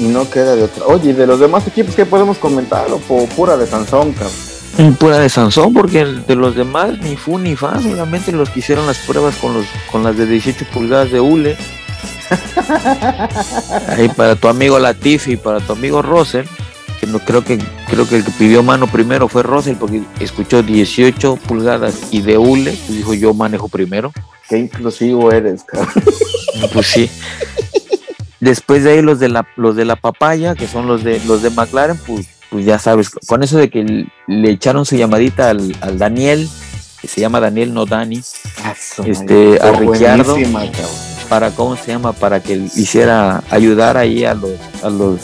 y, 0.00 0.04
no 0.08 0.28
queda 0.30 0.54
de 0.54 0.62
otra. 0.64 0.84
Oye, 0.86 1.10
¿y 1.10 1.12
de 1.12 1.26
los 1.26 1.40
demás 1.40 1.66
equipos 1.66 1.94
qué 1.94 2.04
podemos 2.06 2.38
comentar? 2.38 2.86
O 2.90 2.98
pura 3.26 3.56
de 3.56 3.66
Sansón, 3.66 4.12
cabrón. 4.12 4.32
Pura 4.98 5.18
de 5.18 5.30
Sansón, 5.30 5.72
porque 5.72 6.04
de 6.04 6.36
los 6.36 6.54
demás 6.54 6.98
ni 6.98 7.16
fu 7.16 7.38
ni 7.38 7.56
fa, 7.56 7.80
solamente 7.80 8.30
los 8.30 8.50
que 8.50 8.60
hicieron 8.60 8.86
las 8.86 8.98
pruebas 8.98 9.34
con 9.36 9.54
los 9.54 9.64
con 9.90 10.02
las 10.02 10.18
de 10.18 10.26
18 10.26 10.66
pulgadas 10.66 11.10
de 11.10 11.20
hule. 11.20 11.56
Ahí 13.88 14.08
para 14.10 14.36
tu 14.36 14.48
amigo 14.48 14.78
Latifi 14.78 15.32
y 15.32 15.36
para 15.36 15.60
tu 15.60 15.72
amigo 15.72 16.02
Russell, 16.02 16.44
que 17.00 17.06
no 17.06 17.20
creo 17.20 17.42
que 17.42 17.58
creo 17.88 18.06
que 18.06 18.16
el 18.16 18.24
que 18.24 18.30
pidió 18.32 18.62
mano 18.62 18.86
primero 18.86 19.28
fue 19.28 19.42
Russell 19.42 19.76
porque 19.76 20.02
escuchó 20.20 20.62
18 20.62 21.36
pulgadas 21.36 22.08
y 22.10 22.20
de 22.20 22.36
hule, 22.36 22.72
pues 22.72 22.98
dijo 22.98 23.14
yo 23.14 23.32
manejo 23.32 23.68
primero. 23.68 24.12
Qué 24.48 24.58
inclusivo 24.58 25.32
eres, 25.32 25.64
cabrón. 25.64 25.90
Pues 26.72 26.86
sí. 26.86 27.10
Después 28.40 28.84
de 28.84 28.92
ahí 28.92 29.02
los 29.02 29.18
de 29.18 29.30
la 29.30 29.46
los 29.56 29.74
de 29.74 29.86
la 29.86 29.96
papaya, 29.96 30.54
que 30.54 30.68
son 30.68 30.86
los 30.86 31.02
de 31.02 31.20
los 31.26 31.42
de 31.42 31.50
McLaren, 31.50 31.96
pues, 32.06 32.28
pues 32.56 32.64
ya 32.64 32.78
sabes, 32.78 33.10
con 33.10 33.42
eso 33.42 33.58
de 33.58 33.68
que 33.68 34.06
le 34.26 34.50
echaron 34.50 34.86
su 34.86 34.96
llamadita 34.96 35.50
al, 35.50 35.76
al 35.82 35.98
Daniel, 35.98 36.48
que 37.02 37.06
se 37.06 37.20
llama 37.20 37.38
Daniel 37.38 37.74
no 37.74 37.84
Dani, 37.84 38.22
Este, 39.04 39.58
a 39.60 39.72
Ricciardo. 39.72 40.34
Para 41.28 41.50
cómo 41.50 41.76
se 41.76 41.88
llama, 41.88 42.14
para 42.14 42.40
que 42.42 42.54
hiciera 42.76 43.42
ayudar 43.50 43.98
ahí 43.98 44.24
a 44.24 44.32
los 44.32 44.52
a 44.82 44.88
los 44.88 45.20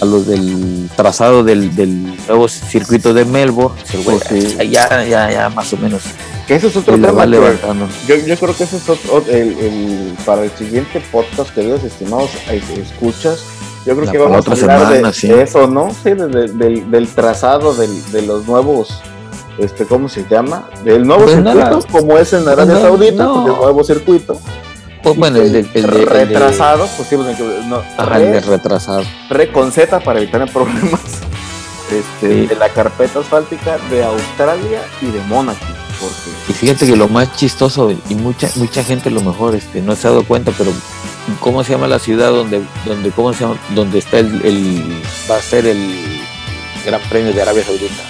a 0.00 0.04
los 0.04 0.26
del 0.26 0.88
trazado 0.96 1.44
del, 1.44 1.76
del 1.76 2.16
nuevo 2.26 2.48
circuito 2.48 3.14
de 3.14 3.24
Melbourne, 3.24 3.80
Pues 4.04 4.24
sí. 4.28 4.56
ya, 4.68 5.04
ya, 5.04 5.30
ya 5.30 5.48
más 5.50 5.72
o 5.72 5.76
menos 5.76 6.02
Que 6.48 6.56
ese 6.56 6.66
es 6.68 6.76
otro 6.76 6.94
tema 6.94 7.12
va 7.12 7.26
levantando. 7.26 7.88
Yo, 8.08 8.16
yo 8.16 8.36
creo 8.36 8.56
que 8.56 8.64
ese 8.64 8.78
es 8.78 8.88
otro- 8.88 9.24
el, 9.28 9.56
el- 9.58 10.14
para 10.26 10.42
el 10.42 10.50
siguiente 10.58 11.00
podcast, 11.12 11.50
queridos 11.54 11.84
estimados 11.84 12.30
escuchas. 12.50 13.44
Yo 13.86 13.94
creo 13.94 14.04
La- 14.06 14.12
que 14.12 14.18
vamos 14.18 14.46
a 14.48 14.50
hablar 14.52 14.80
semana, 14.80 15.08
de, 15.08 15.12
sí. 15.14 15.28
de 15.28 15.42
eso, 15.42 15.66
¿no? 15.66 15.88
Sí, 16.02 16.10
de- 16.10 16.26
de- 16.28 16.48
del, 16.48 16.90
del 16.90 17.08
trazado 17.08 17.74
del- 17.74 18.12
de 18.12 18.22
los 18.22 18.46
nuevos, 18.46 19.00
este, 19.58 19.86
¿cómo 19.86 20.08
se 20.08 20.24
llama? 20.28 20.68
Del 20.84 21.06
nuevo 21.06 21.24
Pues 21.24 21.36
circuito, 21.36 21.58
nada. 21.58 21.78
como 21.90 22.18
es 22.18 22.32
en 22.32 22.46
Arabia 22.48 22.74
No, 22.74 22.80
Saudita, 22.80 23.24
no. 23.24 23.42
pues, 23.44 23.54
el 23.56 23.60
nuevo 23.62 23.84
circuito. 23.84 24.40
Pues 25.02 25.16
bueno, 25.16 25.38
el, 25.38 25.52
del- 25.52 25.70
el, 25.74 25.84
el 25.84 26.06
retrasado, 26.06 26.86
pues 26.96 27.08
sí, 27.08 27.16
pues, 27.16 27.38
no, 27.66 27.82
ajá, 27.96 28.20
el 28.20 28.42
retrasado. 28.42 29.02
re 29.30 29.50
con 29.52 29.72
Z 29.72 30.00
para 30.00 30.18
evitar 30.20 30.46
problemas. 30.52 31.00
Este, 31.90 32.42
Sí. 32.42 32.46
de 32.46 32.54
la 32.56 32.68
carpeta 32.68 33.20
asfáltica 33.20 33.78
de 33.90 34.04
Australia 34.04 34.82
y 35.00 35.06
de 35.06 35.20
Mónaco, 35.22 35.58
porque 35.98 36.30
Y 36.50 36.52
fíjate 36.52 36.84
que 36.86 36.94
lo 36.96 37.08
más 37.08 37.34
chistoso, 37.34 37.90
y 38.10 38.14
mucha 38.14 38.50
mucha 38.56 38.84
gente 38.84 39.08
a 39.08 39.12
lo 39.12 39.22
mejor 39.22 39.54
este, 39.54 39.80
no 39.80 39.96
se 39.96 40.06
ha 40.06 40.10
dado 40.10 40.24
cuenta, 40.24 40.52
pero 40.58 40.70
¿cómo 41.40 41.62
se 41.64 41.72
llama 41.72 41.86
la 41.88 41.98
ciudad 41.98 42.30
donde, 42.30 42.62
donde, 42.84 43.10
cómo 43.10 43.32
se 43.32 43.40
llama, 43.44 43.56
donde 43.74 43.98
está 43.98 44.18
el, 44.18 44.40
el- 44.44 45.02
va 45.30 45.36
a 45.36 45.42
ser 45.42 45.66
el 45.66 46.20
Gran 46.84 47.00
Premio 47.08 47.32
de 47.32 47.42
Arabia 47.42 47.64
Saudita? 47.64 48.02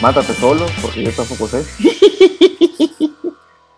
mátate 0.00 0.34
solo, 0.34 0.66
porque 0.80 1.04
yo 1.04 1.12
tampoco 1.12 1.46
sé. 1.48 1.62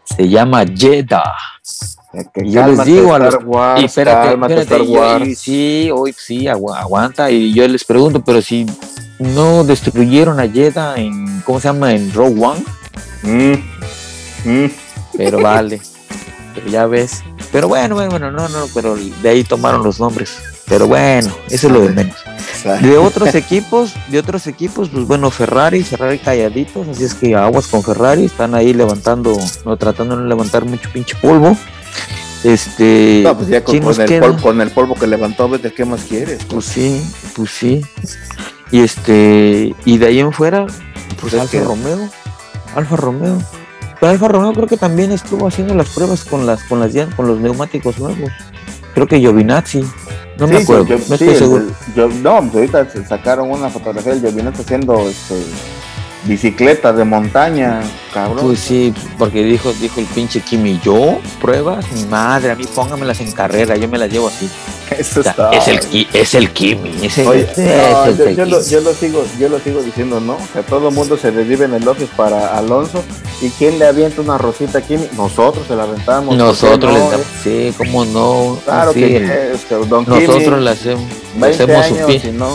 Se 0.05 0.29
llama 0.29 0.65
Jeddah. 0.65 1.33
Que 2.33 2.49
yo 2.49 2.65
les 2.67 2.85
digo 2.85 3.13
a 3.15 3.19
los- 3.19 3.39
Wars, 3.45 3.83
y 3.83 3.87
espérate, 3.87 4.35
espérate, 4.35 5.29
y 5.29 5.35
sí, 5.35 5.91
hoy 5.93 6.15
sí, 6.17 6.45
agu- 6.45 6.73
aguanta. 6.77 7.31
Y 7.31 7.53
yo 7.53 7.67
les 7.67 7.85
pregunto, 7.85 8.23
pero 8.25 8.41
si 8.41 8.65
no 9.19 9.65
destruyeron 9.65 10.39
a 10.39 10.49
Jeddah 10.49 10.95
en, 10.97 11.41
¿cómo 11.45 11.59
se 11.59 11.67
llama? 11.69 11.93
En 11.93 12.13
Rogue 12.13 12.41
One, 12.45 12.63
Mm, 13.25 13.55
mm. 14.49 14.71
pero 15.17 15.41
vale. 15.41 15.81
Pero 16.55 16.69
ya 16.69 16.87
ves. 16.87 17.23
Pero 17.53 17.69
bueno, 17.69 17.95
bueno, 17.95 18.11
bueno, 18.11 18.31
no, 18.31 18.49
no, 18.49 18.67
pero 18.75 18.97
de 18.97 19.29
ahí 19.29 19.45
tomaron 19.45 19.83
los 19.83 20.01
nombres. 20.01 20.37
Pero 20.67 20.87
bueno, 20.87 21.35
eso 21.51 21.67
es 21.67 21.73
lo 21.73 21.81
de 21.81 21.91
menos. 21.91 22.17
De 22.81 22.97
otros 22.97 23.35
equipos, 23.35 23.93
de 24.09 24.19
otros 24.19 24.47
equipos, 24.47 24.89
pues 24.89 25.07
bueno, 25.07 25.31
Ferrari, 25.31 25.83
Ferrari 25.83 26.19
calladitos, 26.19 26.89
así 26.89 27.05
es 27.05 27.15
que 27.15 27.35
aguas 27.35 27.67
con 27.67 27.83
Ferrari, 27.83 28.25
están 28.25 28.55
ahí 28.55 28.73
levantando, 28.73 29.37
no 29.67 29.77
tratando 29.77 30.17
de 30.17 30.25
levantar 30.25 30.65
mucho 30.65 30.89
pinche 30.91 31.15
polvo. 31.17 31.57
Este, 32.43 33.23
No, 33.25 33.37
pues 33.37 33.49
ya 33.49 33.63
con, 33.63 33.73
¿quién 33.73 33.85
nos 33.85 33.97
con 33.99 34.11
el 34.11 34.21
polvo, 34.21 34.43
con 34.43 34.61
el 34.61 34.71
polvo 34.71 34.95
que 34.95 35.07
levantó, 35.07 35.49
vete, 35.49 35.73
¿qué 35.73 35.85
más 35.85 36.05
quieres? 36.05 36.45
Pues 36.45 36.65
sí, 36.65 37.03
pues 37.35 37.51
sí. 37.51 37.83
Y 38.71 38.81
este, 38.81 39.75
y 39.85 39.99
de 39.99 40.07
ahí 40.07 40.21
en 40.21 40.33
fuera, 40.33 40.67
pues 41.21 41.35
Es 41.35 41.41
Alfa 41.41 41.61
Romeo, 41.61 42.09
Alfa 42.75 42.97
Romeo. 42.97 43.43
Pero 44.01 44.13
Alfa 44.13 44.29
Romeo 44.29 44.53
creo 44.53 44.67
que 44.67 44.77
también 44.77 45.13
estuvo 45.13 45.47
haciendo 45.47 45.75
las 45.75 45.89
pruebas 45.91 46.25
con 46.25 46.47
las, 46.47 46.63
con 46.65 46.81
las 46.81 46.93
con 47.15 47.27
los 47.27 47.39
neumáticos 47.39 47.99
nuevos. 47.99 48.31
Creo 48.95 49.07
que 49.07 49.19
Giovinazzi, 49.19 49.85
no 50.39 50.47
me 50.47 50.59
acuerdo, 50.59 50.85
yo- 50.87 50.99
no 50.99 51.05
sí, 51.05 51.13
estoy 51.15 51.29
el- 51.29 51.37
seguro. 51.39 51.65
yo- 51.97 52.09
no, 52.09 52.31
ahorita 52.55 52.87
sacaron 53.09 53.51
una 53.51 53.69
fotografía 53.71 54.13
del 54.13 54.21
Giovinazzi 54.21 54.63
haciendo 54.63 55.09
este, 55.09 55.35
bicicleta 56.25 56.93
de 56.93 57.05
montaña, 57.05 57.83
cabrón. 58.13 58.47
Pues 58.47 58.61
sí, 58.61 58.95
porque 59.19 59.43
dijo, 59.45 59.73
dijo 59.75 60.01
el 60.01 60.07
pinche 60.07 60.41
Kimi, 60.41 60.81
yo, 60.83 61.19
pruebas, 61.41 61.85
mi 61.93 62.05
madre, 62.07 62.51
a 62.53 62.55
mí 62.55 62.65
póngamelas 62.75 63.21
en 63.21 63.33
carrera, 63.33 63.77
yo 63.77 63.89
me 63.89 63.99
las 63.99 64.11
llevo 64.11 64.29
así. 64.29 64.49
Eso 64.99 65.21
O 65.21 65.23
sea, 65.23 65.33
está. 65.33 65.51
es, 65.51 65.69
el, 65.69 66.07
es 66.13 66.35
el 66.35 66.51
Kimi, 66.53 66.93
es 67.03 67.19
el, 67.19 67.27
Oye, 67.27 67.49
es 67.51 67.59
no, 67.59 68.05
el 68.05 68.37
yo, 68.37 68.45
lo, 68.47 68.63
yo 68.65 68.81
lo 68.81 68.95
sigo, 68.95 69.25
yo 69.39 69.49
lo 69.49 69.59
sigo 69.59 69.83
diciendo, 69.83 70.21
¿no? 70.21 70.37
Que 70.53 70.63
todo 70.63 70.89
el 70.89 70.95
mundo 70.95 71.17
se 71.19 71.31
desvive 71.33 71.65
en 71.65 71.75
elogios 71.75 72.09
para 72.17 72.57
Alonso. 72.57 73.03
¿Y 73.45 73.51
quién 73.51 73.79
le 73.79 73.87
avienta 73.87 74.23
una 74.23 74.39
rosita 74.39 74.79
a 74.79 74.81
Kimi? 74.81 75.07
Nosotros 75.17 75.67
se 75.67 75.77
la 75.77 75.83
aventamos. 75.83 76.29
¿por 76.29 76.37
qué 76.37 76.43
Nosotros 76.45 76.93
no? 76.95 77.11
damos, 77.11 77.27
sí, 77.43 77.75
cómo 77.77 78.05
no, 78.07 78.59
Claro 78.65 78.93
sí, 78.95 79.01
que 79.01 79.53
es, 79.53 79.65
que 79.67 79.75
Don 79.75 80.05
nosotros 80.09 80.43
Kimi, 80.45 80.61
le 80.65 80.71
hacemos, 80.71 81.05
le 81.35 81.41
20 81.41 81.63
hacemos 81.63 81.87
su 81.87 81.95
años, 81.95 82.09
pin- 82.11 82.21
si 82.23 82.31
no, 82.33 82.49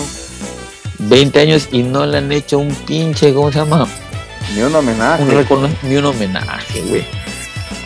20 0.97 1.39
años 1.41 1.67
y 1.71 1.83
no 1.83 2.05
le 2.07 2.17
han 2.17 2.31
hecho 2.31 2.57
un 2.57 2.73
pinche, 2.73 3.31
¿cómo 3.35 3.51
se 3.51 3.59
llama? 3.59 3.87
ni 4.55 4.63
un 4.63 4.73
homenaje. 4.73 5.23
Un 5.23 5.69
ni 5.83 5.95
un 5.97 6.05
homenaje, 6.05 6.81
güey. 6.87 7.05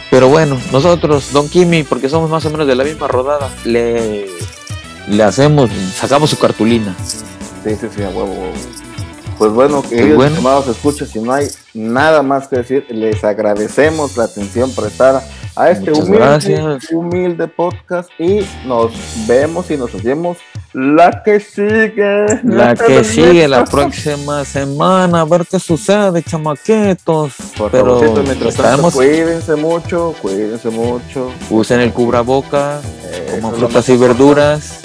Pero 0.09 0.29
bueno, 0.29 0.57
nosotros, 0.71 1.33
Don 1.33 1.49
Kimi, 1.49 1.83
porque 1.83 2.07
somos 2.07 2.29
más 2.29 2.45
o 2.45 2.51
menos 2.51 2.67
de 2.67 2.75
la 2.75 2.85
misma 2.85 3.09
rodada, 3.09 3.49
le, 3.65 4.27
le 5.09 5.23
hacemos, 5.23 5.69
sacamos 5.93 6.29
su 6.29 6.37
cartulina. 6.39 6.95
Sí, 7.65 7.75
sí, 7.75 7.87
sí, 7.93 8.01
a 8.03 8.07
huevo, 8.09 8.31
huevo. 8.31 8.53
Pues 9.43 9.55
bueno, 9.55 9.81
Pues 9.81 9.89
queridos 9.89 10.15
bueno. 10.15 10.31
estimados 10.31 10.67
escuchas, 10.69 11.09
si 11.09 11.19
no 11.19 11.33
hay 11.33 11.47
nada 11.73 12.23
más 12.23 12.47
que 12.47 12.55
decir, 12.59 12.85
les 12.89 13.21
agradecemos 13.25 14.15
la 14.15 14.23
atención 14.23 14.71
prestada 14.71 15.21
a 15.53 15.69
este 15.69 15.91
humilde, 15.91 16.79
humilde 16.93 17.49
podcast 17.49 18.09
y 18.17 18.39
nos 18.65 18.93
vemos 19.27 19.69
y 19.69 19.75
nos 19.75 19.93
oyemos 19.95 20.37
la 20.71 21.21
que 21.25 21.41
sigue. 21.41 22.25
La 22.45 22.73
que 22.73 23.03
sigue 23.03 23.45
la 23.49 23.65
próxima 23.65 24.45
semana, 24.45 25.19
a 25.19 25.25
ver 25.25 25.45
qué 25.45 25.59
sucede, 25.59 26.23
chamaquitos. 26.23 27.33
Por 27.57 27.69
Pero 27.69 27.99
favorcito, 27.99 28.23
mientras 28.23 28.55
tanto, 28.55 28.91
cuídense 28.91 29.57
mucho, 29.57 30.15
cuídense 30.21 30.69
mucho. 30.69 31.33
usen 31.49 31.81
el 31.81 31.91
cubraboca, 31.91 32.79
Eso 32.79 33.35
coman 33.41 33.55
frutas 33.55 33.89
y 33.89 33.97
verduras, 33.97 34.79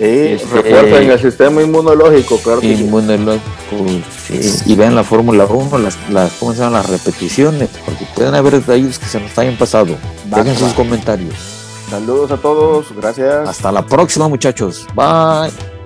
Y 0.00 0.32
Este- 0.32 0.62
refuercen 0.62 1.10
el 1.10 1.20
sistema 1.20 1.62
inmunológico, 1.62 2.38
claro 2.38 2.60
que 2.60 2.68
sí. 2.74 4.02
sí, 4.26 4.62
y 4.72 4.74
vean 4.74 4.94
la 4.94 5.04
Fórmula 5.04 5.44
1, 5.44 5.76
las, 5.76 5.98
las, 6.08 6.32
¿cómo 6.40 6.52
se 6.52 6.58
llaman? 6.60 6.72
las 6.82 6.88
repeticiones, 6.88 7.68
porque 7.84 8.06
pueden 8.14 8.34
haber 8.34 8.54
detalles 8.54 8.98
que 8.98 9.04
se 9.06 9.20
nos 9.20 9.36
hayan 9.38 9.56
pasado. 9.58 9.96
Dejen 10.24 10.56
sus 10.56 10.72
comentarios. 10.72 11.34
Saludos 11.90 12.30
a 12.30 12.36
todos, 12.38 12.86
gracias. 12.96 13.46
Hasta 13.48 13.70
la 13.72 13.84
próxima, 13.84 14.26
muchachos. 14.28 14.86
Bye. 14.94 15.79